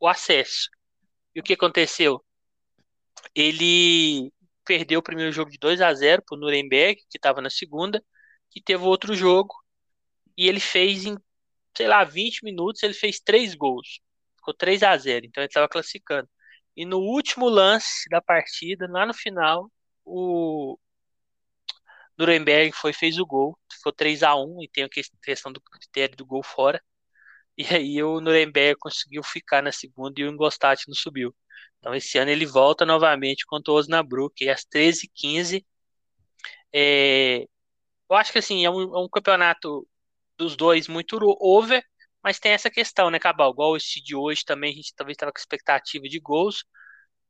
[0.00, 0.68] o acesso.
[1.34, 2.24] E o que aconteceu?
[3.34, 4.32] Ele
[4.64, 8.02] perdeu o primeiro jogo de 2 a 0 para o Nuremberg, que estava na segunda,
[8.50, 9.54] que teve outro jogo,
[10.36, 11.16] e ele fez em,
[11.76, 14.00] sei lá, 20 minutos, ele fez três gols.
[14.36, 16.28] Ficou 3 a 0 então ele estava classificando.
[16.76, 19.70] E no último lance da partida, lá no final,
[20.04, 20.78] o,
[22.18, 24.88] Nuremberg foi fez o gol, ficou 3 a 1 e tem a
[25.22, 26.82] questão do critério do gol fora.
[27.56, 31.34] E aí o Nuremberg conseguiu ficar na segunda e o Ingolstadt não subiu.
[31.78, 35.64] Então esse ano ele volta novamente contra o Osnabrück às 13h15.
[36.72, 37.46] É,
[38.10, 39.86] eu acho que assim, é um, é um, campeonato
[40.38, 41.82] dos dois muito over,
[42.22, 43.52] mas tem essa questão, né, Cabal?
[43.52, 46.64] Igual esse de hoje também, a gente talvez estava com expectativa de gols,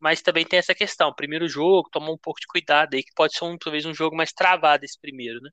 [0.00, 1.14] mas também tem essa questão.
[1.14, 4.16] Primeiro jogo, toma um pouco de cuidado aí, que pode ser um, talvez um jogo
[4.16, 5.50] mais travado esse primeiro, né?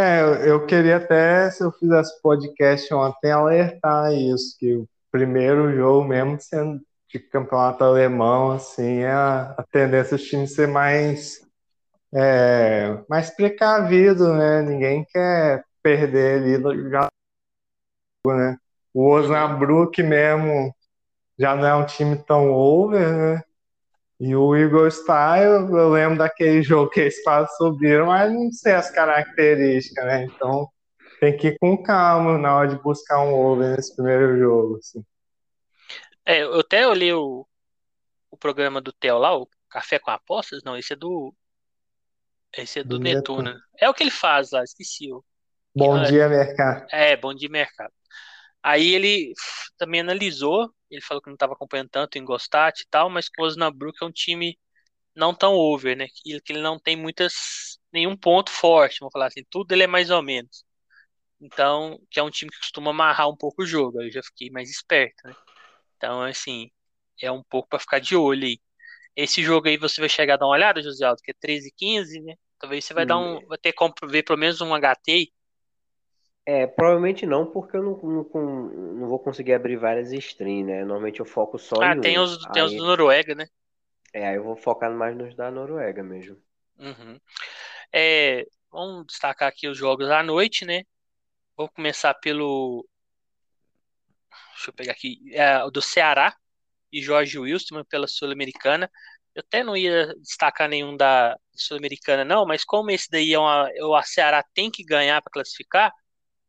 [0.00, 6.06] É, eu queria até, se eu fizesse podcast ontem, alertar isso, que o primeiro jogo
[6.06, 6.80] mesmo sendo
[7.12, 11.40] de campeonato alemão, assim, é a, a tendência dos times ser mais,
[12.14, 14.62] é, mais precavido, né?
[14.62, 17.08] Ninguém quer perder ali já,
[18.24, 18.56] né?
[18.94, 20.72] O Osnabrück mesmo
[21.36, 23.42] já não é um time tão over, né?
[24.20, 28.74] E o Igor Style, eu lembro daquele jogo que eles quase subiram, mas não sei
[28.74, 30.24] as características, né?
[30.24, 30.68] Então
[31.20, 34.78] tem que ir com calma na hora de buscar um over nesse primeiro jogo.
[34.78, 35.04] Assim.
[36.24, 37.46] É, eu até olhei o,
[38.30, 41.34] o programa do Theo lá, o Café com Apostas, não, esse é do.
[42.56, 43.42] Esse é do, do Netuno.
[43.42, 43.64] Netuno.
[43.78, 45.12] É o que ele faz lá, esqueci.
[45.12, 45.24] O,
[45.74, 46.86] bom dia, mercado.
[46.90, 47.92] É, bom dia, mercado.
[48.62, 49.32] Aí ele
[49.76, 53.40] também analisou, ele falou que não estava acompanhando tanto em Gostat e tal, mas que
[53.40, 54.58] o Osnabrück é um time
[55.14, 56.06] não tão over, né?
[56.08, 60.10] Que, ele não tem muitas nenhum ponto forte, vamos falar assim, tudo ele é mais
[60.10, 60.64] ou menos.
[61.40, 64.22] Então, que é um time que costuma amarrar um pouco o jogo, aí eu já
[64.22, 65.34] fiquei mais esperto, né?
[65.96, 66.70] Então, assim,
[67.22, 68.58] é um pouco para ficar de olho aí.
[69.16, 71.72] Esse jogo aí você vai chegar a dar uma olhada, José Aldo, que é 13
[71.76, 72.34] 15, né?
[72.58, 73.06] Talvez você vai hum.
[73.06, 75.32] dar um vai ter como ver pelo menos um HT.
[76.48, 78.24] É, provavelmente não, porque eu não, não,
[78.94, 80.82] não vou conseguir abrir várias streams, né?
[80.82, 82.22] Normalmente eu foco só ah, em tem um.
[82.22, 83.46] os, tem os do Noruega, né?
[84.14, 86.42] É, aí eu vou focar mais nos da Noruega mesmo.
[86.78, 87.20] Uhum.
[87.92, 90.84] É, vamos destacar aqui os jogos à noite, né?
[91.54, 92.88] Vou começar pelo.
[94.54, 95.18] Deixa eu pegar aqui.
[95.34, 96.34] É, do Ceará
[96.90, 98.90] e Jorge Wilson pela Sul-Americana.
[99.34, 103.70] Eu até não ia destacar nenhum da Sul-Americana, não, mas como esse daí é uma.
[103.82, 105.92] O Ceará tem que ganhar para classificar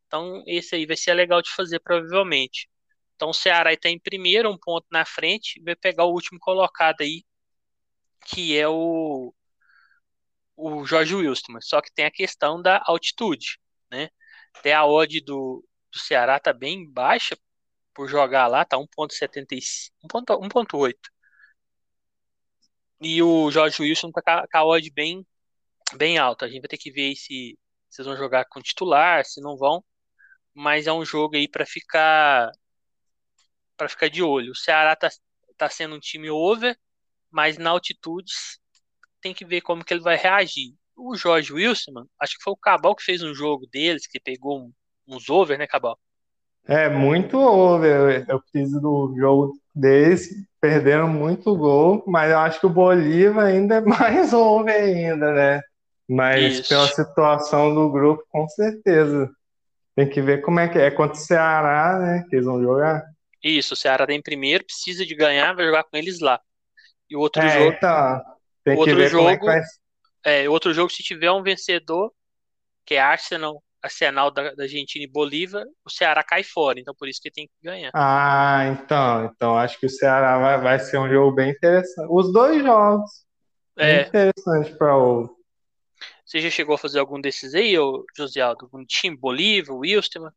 [0.10, 2.68] então, esse aí vai ser legal de fazer, provavelmente.
[3.16, 7.01] Então, o Ceará está em primeiro, um ponto na frente, vai pegar o último colocado
[7.01, 7.24] aí,
[8.26, 9.34] que é o,
[10.57, 11.60] o Jorge Wilson.
[11.62, 13.60] Só que tem a questão da altitude,
[13.91, 14.10] né?
[14.55, 17.38] Até a odd do, do Ceará está bem baixa
[17.93, 19.91] por jogar lá, tá 1.75,
[20.49, 20.95] 1.8.
[23.01, 25.26] E o Jorge Wilson tá com a odd bem,
[25.95, 26.45] bem alta.
[26.45, 27.57] A gente vai ter que ver se
[27.89, 29.84] vocês vão jogar com titular, se não vão
[30.54, 32.52] mas é um jogo aí para ficar
[33.78, 34.52] para ficar de olho.
[34.52, 35.10] O Ceará tá,
[35.58, 36.78] tá sendo um time over,
[37.32, 38.32] mas na altitude
[39.22, 40.74] tem que ver como que ele vai reagir.
[40.97, 44.70] O Jorge Wilson, acho que foi o Cabal que fez um jogo deles, que pegou
[45.08, 45.97] uns over, né, Cabal?
[46.68, 48.26] É, muito over.
[48.28, 50.30] Eu fiz do jogo deles,
[50.60, 55.62] perderam muito gol, mas eu acho que o Bolívar ainda é mais over ainda, né?
[56.08, 56.70] Mas Isso.
[56.70, 59.30] pela situação do grupo, com certeza.
[60.00, 62.26] Tem que ver como é que é contra o Ceará, né?
[62.30, 63.04] Que eles vão jogar.
[63.43, 66.39] Isso, o Ceará tem primeiro, precisa de ganhar, vai jogar com eles lá.
[67.10, 67.76] E o outro é, jogo.
[67.76, 68.22] Então,
[68.64, 69.62] tem outro que ver jogo, como é que vai.
[70.24, 72.14] É, outro jogo, se tiver um vencedor,
[72.86, 77.10] que é Arsenal, Arsenal da, da Argentina e Bolívar, o Ceará cai fora, então por
[77.10, 77.91] isso que tem que ganhar.
[77.93, 82.08] Ah, então, então acho que o Ceará vai, vai ser um jogo bem interessante.
[82.10, 83.12] Os dois jogos.
[83.78, 83.95] É.
[83.95, 85.39] Bem interessante para o
[86.30, 87.74] você já chegou a fazer algum desses aí,
[88.16, 88.66] José Aldo?
[88.66, 90.32] Algum time Bolívia, Wilstermann?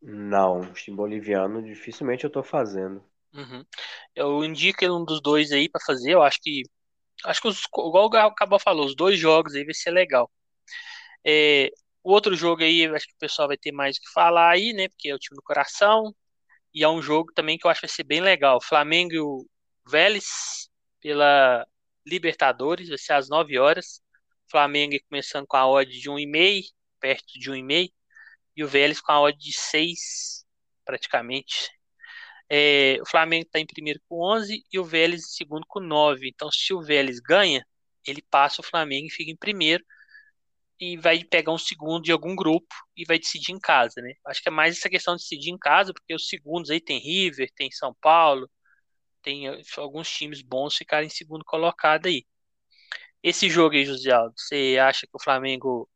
[0.00, 3.04] Não, time boliviano dificilmente eu tô fazendo.
[3.34, 3.62] Uhum.
[4.14, 6.12] Eu indico um dos dois aí para fazer.
[6.12, 6.62] Eu acho que
[7.22, 10.30] acho que os, igual o Cabal falou, os dois jogos aí vai ser legal.
[11.22, 11.70] É,
[12.02, 14.72] o outro jogo aí, acho que o pessoal vai ter mais o que falar aí,
[14.72, 14.88] né?
[14.88, 16.14] Porque é o time do coração.
[16.72, 18.58] E é um jogo também que eu acho que vai ser bem legal.
[18.58, 19.46] Flamengo e o
[19.86, 21.66] Vélez pela
[22.06, 24.00] Libertadores, vai ser às 9 horas.
[24.50, 26.64] Flamengo começando com a odd de 1,5,
[27.00, 27.92] perto de 1,5,
[28.56, 30.44] e o Vélez com a odd de 6,
[30.84, 31.70] praticamente.
[32.48, 36.28] É, o Flamengo está em primeiro com 11 e o Vélez em segundo com 9.
[36.28, 37.66] Então, se o Vélez ganha,
[38.06, 39.84] ele passa o Flamengo e fica em primeiro
[40.78, 44.12] e vai pegar um segundo de algum grupo e vai decidir em casa, né?
[44.26, 46.98] Acho que é mais essa questão de decidir em casa, porque os segundos aí tem
[46.98, 48.48] River, tem São Paulo,
[49.22, 52.24] tem alguns times bons ficarem em segundo colocado aí.
[53.26, 55.88] Esse jogo aí, José Aldo, você acha que o Flamengo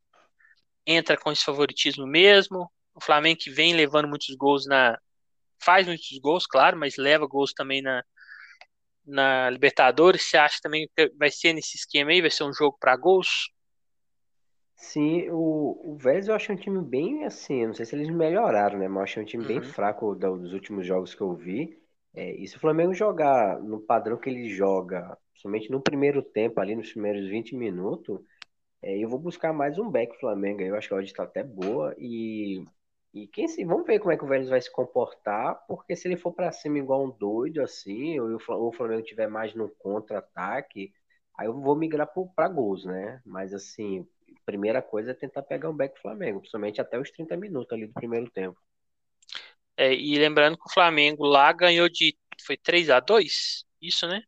[0.84, 2.68] entra com esse favoritismo mesmo?
[2.92, 4.98] O Flamengo que vem levando muitos gols na.
[5.62, 8.02] Faz muitos gols, claro, mas leva gols também na,
[9.06, 10.28] na Libertadores.
[10.28, 12.20] Você acha também que vai ser nesse esquema aí?
[12.20, 13.52] Vai ser um jogo para gols?
[14.74, 18.76] Sim, o, o Vélez eu acho um time bem assim, não sei se eles melhoraram,
[18.76, 18.88] né?
[18.88, 19.48] Mas eu achei um time uhum.
[19.48, 21.80] bem fraco dos últimos jogos que eu vi.
[22.12, 26.60] É, e se o Flamengo jogar no padrão que ele joga somente no primeiro tempo,
[26.60, 28.20] ali nos primeiros 20 minutos,
[28.82, 30.62] é, eu vou buscar mais um back Flamengo.
[30.62, 31.94] Eu acho que a odd está até boa.
[31.98, 32.64] E,
[33.12, 36.08] e quem se, vamos ver como é que o Vélez vai se comportar, porque se
[36.08, 39.68] ele for para cima igual um doido assim, ou, ou o Flamengo tiver mais no
[39.68, 40.92] contra-ataque,
[41.36, 43.20] aí eu vou migrar para gols, né?
[43.24, 44.06] Mas assim,
[44.46, 47.94] primeira coisa é tentar pegar um back Flamengo, principalmente até os 30 minutos ali do
[47.94, 48.58] primeiro tempo.
[49.76, 52.16] É, e lembrando que o Flamengo lá ganhou de.
[52.44, 54.22] Foi 3 a 2 Isso, né?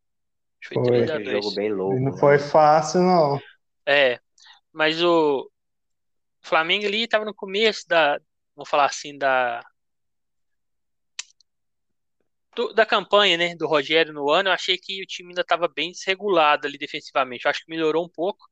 [0.67, 2.01] Foi, foi 3 a 2 jogo bem louco.
[2.01, 2.19] Não né?
[2.19, 3.41] foi fácil, não.
[3.87, 4.19] É.
[4.73, 5.51] Mas o
[6.41, 8.19] Flamengo ali estava no começo da.
[8.55, 9.65] Vamos falar assim, da.
[12.55, 15.69] do, da campanha, né, do Rogério no ano, eu achei que o time ainda estava
[15.69, 17.45] bem desregulado ali defensivamente.
[17.45, 18.47] Eu acho que melhorou um pouco,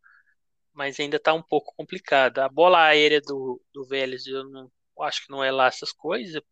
[0.72, 2.38] mas ainda está um pouco complicado.
[2.38, 5.92] A bola aérea do, do Vélez, eu não eu acho que não é lá essas
[5.92, 6.42] coisas,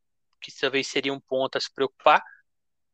[0.40, 2.22] que talvez seria um ponto a se preocupar.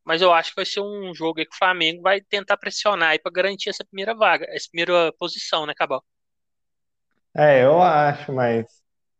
[0.05, 3.09] Mas eu acho que vai ser um jogo aí que o Flamengo vai tentar pressionar
[3.11, 6.03] aí para garantir essa primeira vaga, essa primeira posição, né, Cabal?
[7.35, 8.65] É, eu acho, mas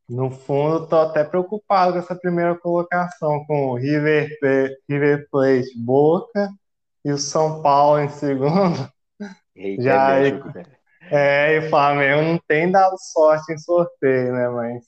[0.10, 4.30] no fundo tô até preocupado com essa primeira colocação, com o River,
[4.90, 6.50] River Plate Boca
[7.06, 8.90] e o São Paulo em segundo.
[9.56, 10.42] Eita, Já é,
[11.12, 14.50] é, e o Flamengo não tem dado sorte em sorteio, né?
[14.50, 14.86] Mas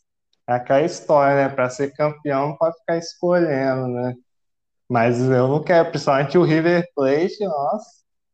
[0.48, 1.56] é aquela história, né?
[1.56, 4.16] Para ser campeão não pode ficar escolhendo, né?
[4.90, 7.90] Mas eu não quero, principalmente o River Plate, nossa,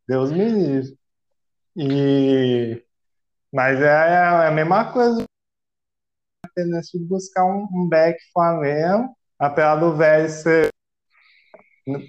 [0.07, 0.97] Deus me livre.
[1.75, 2.83] E...
[3.51, 5.25] Mas é, é a mesma coisa
[6.55, 10.69] tendência de buscar um, um back Flamengo, apesar do velho ser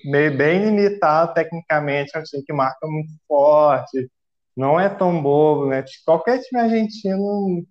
[0.05, 4.09] meio bem limitado tecnicamente, é um time que marca muito forte,
[4.57, 5.85] não é tão bobo, né?
[6.05, 7.67] Qualquer time argentino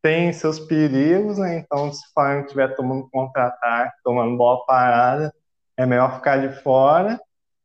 [0.00, 1.58] tem seus perigos, né?
[1.58, 5.34] Então, se o Flamengo estiver tomando contra-ataque, tomando bola parada,
[5.76, 7.18] é melhor ficar de fora.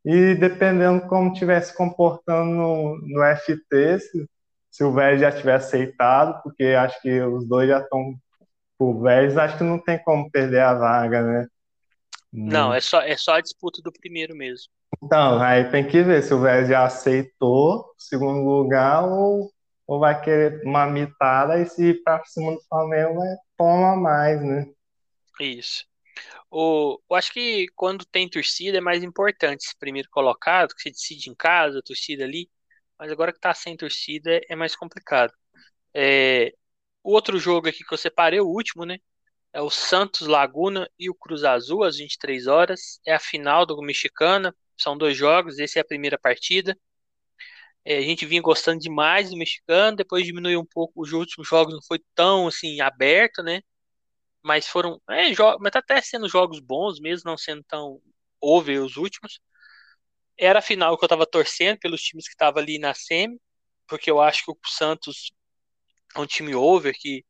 [0.06, 4.30] E dependendo como estiver se comportando no, no FT, se,
[4.72, 8.16] se o velho já tiver aceitado, porque acho que os dois já estão
[8.80, 11.48] por Vélez, acho que não tem como perder a vaga, né?
[12.32, 14.72] Não, é só, é só a disputa do primeiro mesmo.
[15.04, 19.52] Então, aí tem que ver se o Vélez já aceitou o segundo lugar ou,
[19.86, 24.42] ou vai querer uma mitada e se ir para cima do Flamengo vai toma mais,
[24.42, 24.66] né?
[25.42, 25.86] Isso.
[26.52, 30.92] O, eu acho que quando tem torcida é mais importante esse primeiro colocado, que você
[30.92, 32.50] decide em casa, a torcida ali,
[32.98, 35.34] mas agora que tá sem torcida é mais complicado.
[35.94, 36.54] É,
[37.04, 39.00] o outro jogo aqui que eu separei, o último, né?
[39.54, 43.00] É o Santos Laguna e o Cruz Azul, às 23 horas.
[43.06, 44.56] É a final do Mexicana.
[44.78, 46.78] São dois jogos, esse é a primeira partida.
[47.86, 51.02] É, a gente vinha gostando demais do mexicano, depois diminuiu um pouco.
[51.02, 53.62] Os últimos jogos não foi tão assim aberto, né?
[54.44, 55.02] Mas foram.
[55.10, 55.30] É,
[55.60, 58.02] mas tá até sendo jogos bons, mesmo não sendo tão
[58.42, 59.40] over os últimos.
[60.38, 63.40] Era a final que eu tava torcendo pelos times que estavam ali na semi,
[63.88, 65.32] porque eu acho que o Santos
[66.16, 67.26] é um time over que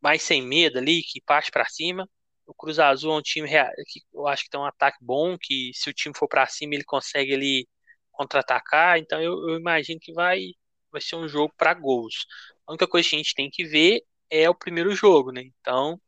[0.00, 2.08] mais sem medo ali, que parte para cima.
[2.46, 3.48] O Cruz Azul é um time
[3.88, 6.74] que eu acho que tem um ataque bom, que se o time for para cima
[6.74, 7.68] ele consegue ali
[8.12, 8.98] contra-atacar.
[8.98, 10.52] Então eu, eu, imagino que vai,
[10.92, 12.26] vai ser um jogo para gols.
[12.66, 15.42] A única coisa que a gente tem que ver é o primeiro jogo, né?
[15.60, 16.00] Então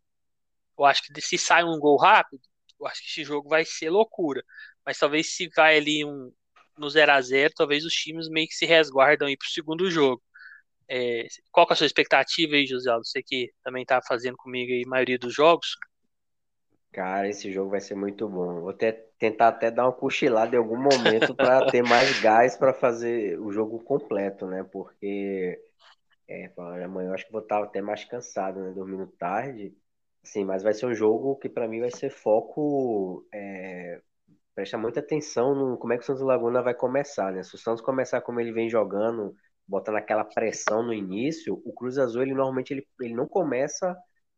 [0.79, 2.43] eu acho que se sai um gol rápido,
[2.81, 4.43] eu acho que esse jogo vai ser loucura.
[4.85, 6.33] Mas talvez se vai ali um
[6.79, 10.23] no 0 a 0 talvez os times meio que se resguardam aí pro segundo jogo.
[10.89, 12.91] É, qual que é a sua expectativa aí, José?
[12.97, 15.77] Você que também está fazendo comigo aí a maioria dos jogos.
[16.93, 18.61] Cara, esse jogo vai ser muito bom.
[18.61, 22.73] Vou até, tentar até dar uma cochilada em algum momento para ter mais gás para
[22.73, 24.64] fazer o jogo completo, né?
[24.73, 25.61] Porque
[26.29, 26.53] é,
[26.85, 28.70] amanhã eu acho que vou estar até mais cansado, né?
[28.72, 29.74] Dormindo tarde.
[30.22, 33.26] Sim, mas vai ser um jogo que para mim vai ser foco.
[33.33, 34.01] É,
[34.55, 37.43] presta muita atenção no como é que o Santos Laguna vai começar, né?
[37.43, 39.35] Se o Santos começar como ele vem jogando
[39.66, 43.95] botando aquela pressão no início, o Cruz Azul ele normalmente ele, ele não começa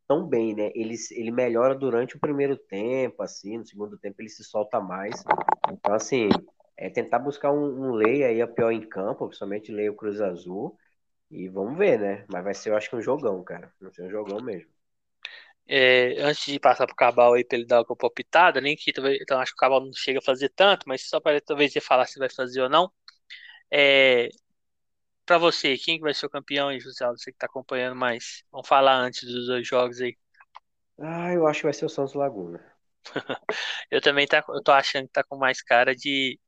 [0.09, 0.72] tão bem, né?
[0.74, 5.22] Ele, ele melhora durante o primeiro tempo, assim, no segundo tempo ele se solta mais.
[5.72, 6.28] Então, assim,
[6.76, 10.20] é tentar buscar um, um lei aí a pior em campo, principalmente lei o Cruz
[10.20, 10.76] Azul.
[11.31, 12.24] E vamos ver, né?
[12.28, 13.72] Mas vai ser, eu acho que um jogão, cara.
[13.81, 14.70] Vai ser um jogão mesmo.
[15.66, 19.39] É, antes de passar pro Cabal aí pra ele dar uma palpitada, nem que então
[19.39, 22.07] acho que o Cabal não chega a fazer tanto, mas só para talvez ele falar
[22.07, 22.91] se vai fazer ou não.
[23.72, 24.28] É,
[25.24, 27.07] para você, quem que vai ser o campeão aí, José?
[27.07, 28.43] Você que tá acompanhando mais.
[28.51, 30.16] Vamos falar antes dos dois jogos aí.
[30.99, 32.61] Ah, eu acho que vai ser o Santos Laguna.
[33.91, 36.39] eu também tá, eu tô achando que tá com mais cara de,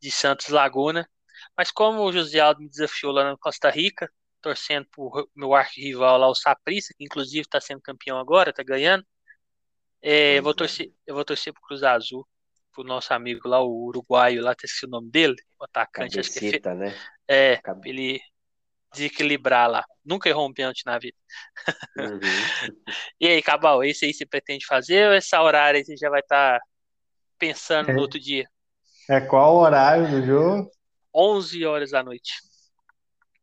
[0.00, 1.08] de Santos Laguna.
[1.56, 4.10] Mas como o José Aldo me desafiou lá na Costa Rica,
[4.40, 9.04] torcendo pro meu arquirrival lá, o Saprissa, que inclusive tá sendo campeão agora, tá ganhando.
[10.00, 12.26] É, eu, vou torcer, eu vou torcer pro Cruz Azul,
[12.72, 16.16] pro nosso amigo lá, o uruguaio lá, esqueci o nome dele, o atacante.
[16.16, 16.94] Cabecita, acho que é, né?
[17.26, 17.88] É, Cabe...
[17.88, 18.20] ele
[18.92, 19.84] desequilibrar lá.
[20.04, 21.16] Nunca errou um pênalti na vida.
[21.98, 22.20] Uhum.
[23.20, 26.20] e aí, Cabal, esse aí você pretende fazer ou essa horário aí você já vai
[26.20, 26.64] estar tá
[27.38, 27.94] pensando é.
[27.94, 28.48] no outro dia?
[29.10, 30.70] É qual o horário do jogo?
[31.14, 32.32] 11 horas da noite.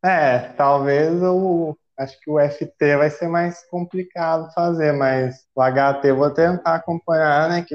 [0.04, 1.76] É, talvez o.
[1.98, 7.48] Acho que o FT vai ser mais complicado fazer, mas o HT vou tentar acompanhar,
[7.48, 7.64] né?
[7.66, 7.74] Que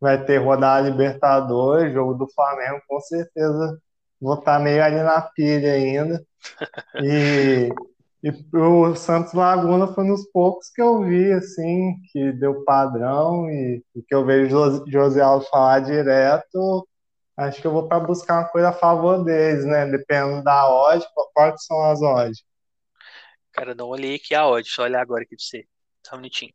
[0.00, 3.76] vai ter rodada Libertadores, jogo do Flamengo, com certeza
[4.20, 6.24] vou estar tá meio ali na pilha ainda.
[7.02, 7.68] E,
[8.22, 13.82] e o Santos Laguna foi nos poucos que eu vi, assim, que deu padrão e,
[13.94, 16.86] e que eu vejo José Aldo falar direto.
[17.38, 19.86] Acho que eu vou para buscar uma coisa a favor deles, né?
[19.86, 22.44] Dependendo da odd, quais são as odds?
[23.52, 25.64] Cara, não olhei aqui a odd, só olhar agora aqui pra você.
[26.02, 26.52] Tá bonitinho.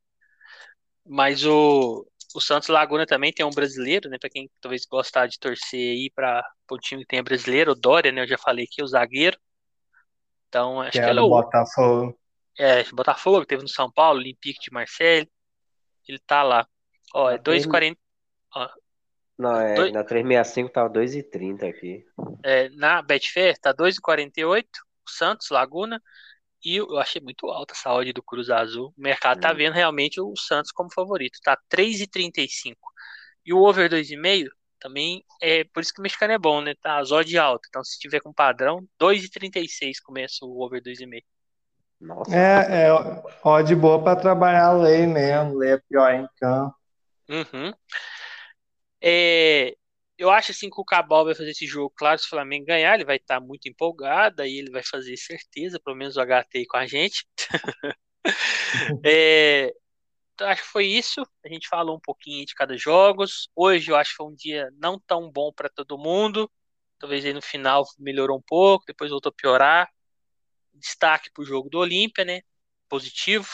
[1.06, 2.06] Mas o,
[2.36, 4.18] o Santos Laguna também tem um brasileiro, né?
[4.20, 8.12] Para quem talvez gostar de torcer aí para o time que tem brasileiro, o Dória,
[8.12, 8.22] né?
[8.22, 9.38] Eu já falei aqui, o zagueiro.
[10.50, 12.20] Então, acho que, que é o Botafogo.
[12.60, 15.32] É, Botafogo, teve no São Paulo, Olympique de Marseille.
[16.06, 16.68] Ele tá lá.
[17.14, 17.98] Ó, é 2,40.
[19.38, 19.94] Não, é, dois...
[19.94, 22.06] na 365 tá 2,30 aqui.
[22.44, 24.66] É, na Betfair tá 2,48,
[25.08, 26.02] Santos, Laguna.
[26.64, 28.94] E eu achei muito alta essa odd do Cruz Azul.
[28.98, 29.56] O mercado tá hum.
[29.56, 31.40] vendo realmente o Santos como favorito.
[31.44, 32.76] Tá 3,35.
[33.46, 34.48] E o over 2,5
[34.80, 36.74] também é por isso que o mexicano é bom, né?
[36.82, 37.68] Tá as odds alta.
[37.70, 41.22] Então, se tiver com padrão, 2,36 começa o over 2,5.
[42.00, 42.36] Nossa.
[42.36, 42.92] É, é
[43.44, 45.58] odd boa para trabalhar a lei mesmo.
[45.58, 46.76] Lei é pior em campo.
[47.30, 47.74] Uhum.
[49.04, 49.76] É,
[50.18, 52.96] eu acho assim que o Cabal vai fazer esse jogo, claro, se o Flamengo ganhar,
[52.96, 56.66] ele vai estar tá muito empolgado, aí ele vai fazer certeza, pelo menos o HT
[56.68, 57.26] com a gente.
[59.06, 59.74] é,
[60.34, 61.22] então, acho que foi isso.
[61.46, 63.50] A gente falou um pouquinho de cada jogos.
[63.56, 66.52] Hoje eu acho que foi um dia não tão bom para todo mundo.
[67.00, 69.90] Talvez aí no final melhorou um pouco, depois voltou a piorar.
[70.74, 72.42] Destaque para o jogo do Olímpia, né?
[72.90, 73.48] Positivo.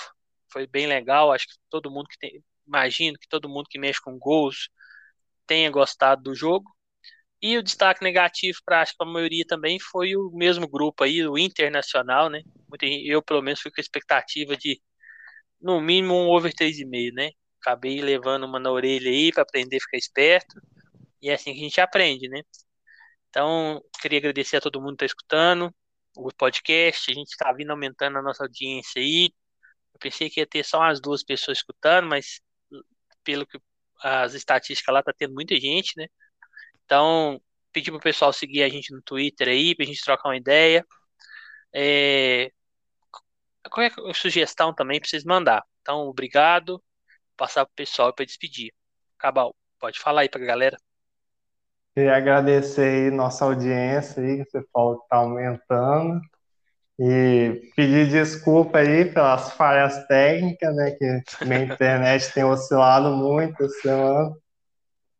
[0.51, 1.31] Foi bem legal.
[1.31, 2.43] Acho que todo mundo que tem.
[2.67, 4.69] Imagino que todo mundo que mexe com gols
[5.49, 6.71] tenha gostado do jogo.
[7.41, 12.29] E o destaque negativo para a maioria também foi o mesmo grupo aí, o Internacional,
[12.29, 12.41] né?
[13.05, 14.81] Eu, pelo menos, fui com a expectativa de
[15.61, 17.31] no mínimo um over 3,5, né?
[17.61, 20.61] Acabei levando uma na orelha aí para aprender a ficar esperto.
[21.21, 22.41] E é assim que a gente aprende, né?
[23.29, 25.73] Então, queria agradecer a todo mundo que está escutando
[26.17, 27.11] o podcast.
[27.11, 29.31] A gente está vindo aumentando a nossa audiência aí.
[29.93, 32.41] Eu pensei que ia ter só umas duas pessoas escutando, mas
[33.23, 33.59] pelo que
[34.01, 36.07] as estatísticas lá tá tendo muita gente, né?
[36.85, 37.41] Então,
[37.71, 40.85] pedir pro pessoal seguir a gente no Twitter aí, pra gente trocar uma ideia.
[41.73, 42.51] É,
[43.69, 45.63] qualquer sugestão também pra vocês mandar.
[45.81, 46.81] Então, obrigado.
[47.37, 48.73] Passar pro pessoal para despedir.
[49.17, 50.77] Cabal, pode falar aí pra galera.
[51.93, 56.21] Queria agradecer aí nossa audiência aí, que você falou que tá aumentando.
[56.99, 60.91] E pedir desculpa aí pelas falhas técnicas, né?
[60.91, 64.35] Que minha internet tem oscilado muito essa semana.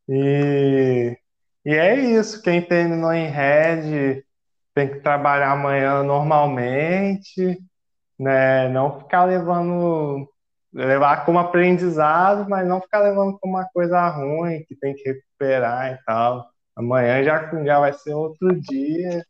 [0.10, 1.18] E,
[1.66, 2.42] e é isso.
[2.42, 4.24] Quem terminou em red
[4.76, 7.58] tem que trabalhar amanhã normalmente
[8.20, 8.68] né?
[8.70, 10.30] Não ficar levando,
[10.74, 15.94] levar como aprendizado, mas não ficar levando como uma coisa ruim que tem que recuperar
[15.94, 16.50] e tal.
[16.76, 19.26] Amanhã já, já vai ser outro dia,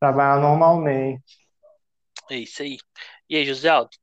[0.00, 1.41] trabalhar normalmente.
[2.30, 2.78] É isso aí.
[3.28, 3.96] E aí, José Aldo?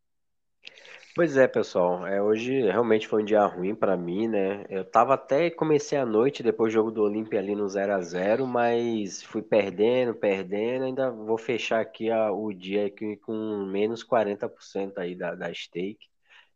[1.15, 2.05] Pois é, pessoal.
[2.07, 4.65] É, hoje realmente foi um dia ruim para mim, né?
[4.69, 8.01] Eu tava até comecei a noite depois do jogo do Olímpia ali no 0 a
[8.01, 10.85] 0 mas fui perdendo, perdendo.
[10.85, 16.07] Ainda vou fechar aqui a, o dia aqui com menos 40% aí da, da stake.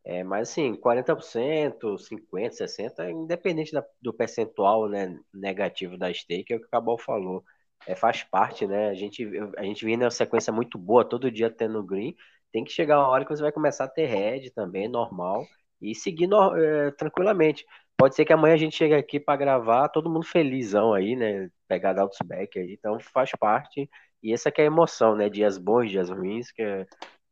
[0.05, 6.57] É, mas assim, 40%, 50%, 60%, independente da, do percentual né, negativo da stake, é
[6.57, 7.43] o que o Cabal falou.
[7.88, 8.89] É, faz parte, né?
[8.89, 9.27] A gente,
[9.57, 12.15] a gente vinha numa sequência muito boa, todo dia tendo green
[12.53, 15.45] tem que chegar uma hora que você vai começar a ter head também, normal,
[15.81, 17.65] e seguir no, é, tranquilamente.
[17.97, 21.49] Pode ser que amanhã a gente chegue aqui para gravar, todo mundo felizão aí, né?
[21.67, 23.89] Pegar back aí, então faz parte.
[24.21, 25.29] E essa que é a emoção, né?
[25.29, 26.86] Dias bons, dias ruins que, é,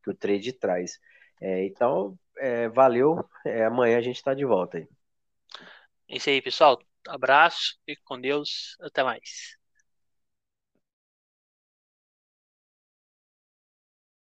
[0.03, 0.99] que o trade traz.
[1.39, 3.23] É, então, é, valeu.
[3.45, 4.87] É, amanhã a gente está de volta aí.
[6.09, 6.79] É isso aí, pessoal.
[7.07, 8.75] Abraço, fique com Deus.
[8.81, 9.60] Até mais.